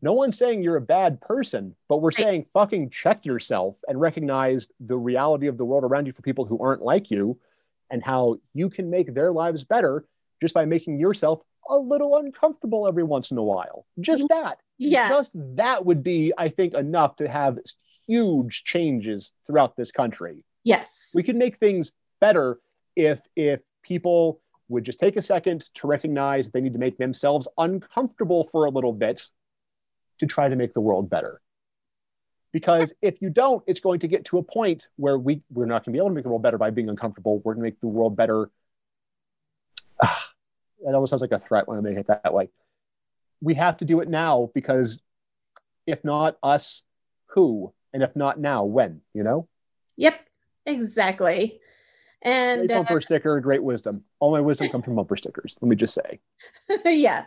no 0.00 0.12
one's 0.12 0.38
saying 0.38 0.62
you're 0.62 0.76
a 0.76 0.80
bad 0.80 1.20
person, 1.20 1.74
but 1.88 1.98
we're 1.98 2.08
right. 2.08 2.16
saying 2.16 2.46
fucking 2.52 2.90
check 2.90 3.24
yourself 3.24 3.76
and 3.88 4.00
recognize 4.00 4.68
the 4.80 4.96
reality 4.96 5.46
of 5.48 5.58
the 5.58 5.64
world 5.64 5.84
around 5.84 6.06
you 6.06 6.12
for 6.12 6.22
people 6.22 6.44
who 6.44 6.58
aren't 6.62 6.82
like 6.82 7.10
you 7.10 7.38
and 7.90 8.02
how 8.02 8.36
you 8.54 8.70
can 8.70 8.90
make 8.90 9.14
their 9.14 9.32
lives 9.32 9.64
better 9.64 10.04
just 10.40 10.54
by 10.54 10.64
making 10.64 10.98
yourself 11.00 11.40
a 11.68 11.76
little 11.76 12.16
uncomfortable 12.16 12.86
every 12.86 13.02
once 13.02 13.30
in 13.30 13.38
a 13.38 13.42
while. 13.42 13.86
Just 14.00 14.24
mm-hmm. 14.24 14.42
that. 14.42 14.58
Yeah. 14.78 15.08
Just 15.08 15.32
that 15.56 15.84
would 15.84 16.02
be, 16.02 16.32
I 16.38 16.48
think, 16.48 16.74
enough 16.74 17.16
to 17.16 17.28
have 17.28 17.58
huge 18.06 18.64
changes 18.64 19.32
throughout 19.46 19.76
this 19.76 19.90
country. 19.90 20.44
Yes. 20.64 20.92
We 21.14 21.22
could 21.22 21.36
make 21.36 21.56
things 21.56 21.92
better 22.20 22.58
if 22.96 23.20
if 23.36 23.60
people 23.82 24.40
would 24.68 24.84
just 24.84 24.98
take 24.98 25.16
a 25.16 25.22
second 25.22 25.64
to 25.74 25.86
recognize 25.86 26.50
they 26.50 26.60
need 26.60 26.74
to 26.74 26.78
make 26.78 26.98
themselves 26.98 27.48
uncomfortable 27.56 28.48
for 28.52 28.66
a 28.66 28.70
little 28.70 28.92
bit 28.92 29.26
to 30.18 30.26
try 30.26 30.48
to 30.48 30.56
make 30.56 30.74
the 30.74 30.80
world 30.80 31.08
better. 31.08 31.40
Because 32.52 32.92
if 33.02 33.20
you 33.20 33.30
don't, 33.30 33.62
it's 33.66 33.80
going 33.80 34.00
to 34.00 34.08
get 34.08 34.24
to 34.26 34.38
a 34.38 34.42
point 34.42 34.88
where 34.96 35.18
we, 35.18 35.42
we're 35.50 35.66
not 35.66 35.84
going 35.84 35.92
to 35.92 35.96
be 35.96 35.98
able 35.98 36.08
to 36.08 36.14
make 36.14 36.24
the 36.24 36.30
world 36.30 36.42
better 36.42 36.58
by 36.58 36.70
being 36.70 36.88
uncomfortable. 36.88 37.40
We're 37.44 37.54
going 37.54 37.64
to 37.64 37.70
make 37.70 37.80
the 37.80 37.88
world 37.88 38.16
better. 38.16 38.50
Ah, 40.02 40.30
that 40.84 40.94
almost 40.94 41.10
sounds 41.10 41.22
like 41.22 41.32
a 41.32 41.38
threat 41.38 41.68
when 41.68 41.78
I 41.78 41.80
make 41.82 41.98
it 41.98 42.06
that 42.06 42.32
way. 42.32 42.48
We 43.40 43.54
have 43.54 43.76
to 43.78 43.84
do 43.84 44.00
it 44.00 44.08
now 44.08 44.50
because 44.54 45.00
if 45.86 46.02
not 46.04 46.38
us, 46.42 46.82
who? 47.26 47.72
And 47.92 48.02
if 48.02 48.16
not 48.16 48.40
now, 48.40 48.64
when? 48.64 49.02
You 49.14 49.24
know? 49.24 49.48
Yep, 49.96 50.20
exactly. 50.66 51.60
And 52.22 52.68
great 52.68 52.74
bumper 52.74 52.98
uh, 52.98 53.00
sticker, 53.00 53.40
great 53.40 53.62
wisdom. 53.62 54.04
All 54.20 54.32
my 54.32 54.40
wisdom 54.40 54.68
comes 54.72 54.84
from 54.84 54.96
bumper 54.96 55.16
stickers. 55.16 55.56
Let 55.60 55.68
me 55.68 55.76
just 55.76 55.94
say. 55.94 56.20
yeah, 56.84 57.24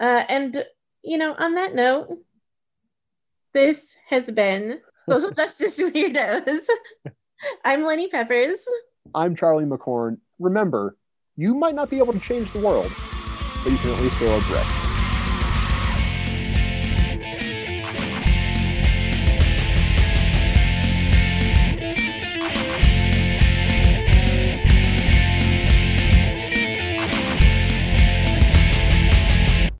uh, 0.00 0.24
and 0.28 0.64
you 1.02 1.18
know, 1.18 1.34
on 1.38 1.54
that 1.54 1.74
note, 1.74 2.18
this 3.52 3.96
has 4.08 4.30
been 4.30 4.80
Social 5.08 5.30
Justice 5.36 5.78
Weirdos. 5.80 6.64
I'm 7.64 7.84
Lenny 7.84 8.08
Peppers. 8.08 8.66
I'm 9.14 9.34
Charley 9.34 9.64
McCorn. 9.64 10.18
Remember, 10.38 10.96
you 11.36 11.54
might 11.54 11.74
not 11.74 11.90
be 11.90 11.98
able 11.98 12.12
to 12.12 12.20
change 12.20 12.52
the 12.52 12.60
world, 12.60 12.92
but 13.62 13.72
you 13.72 13.78
can 13.78 13.90
at 13.90 14.00
least 14.02 14.16
throw 14.16 14.36
a 14.36 14.40
brick. 14.42 14.79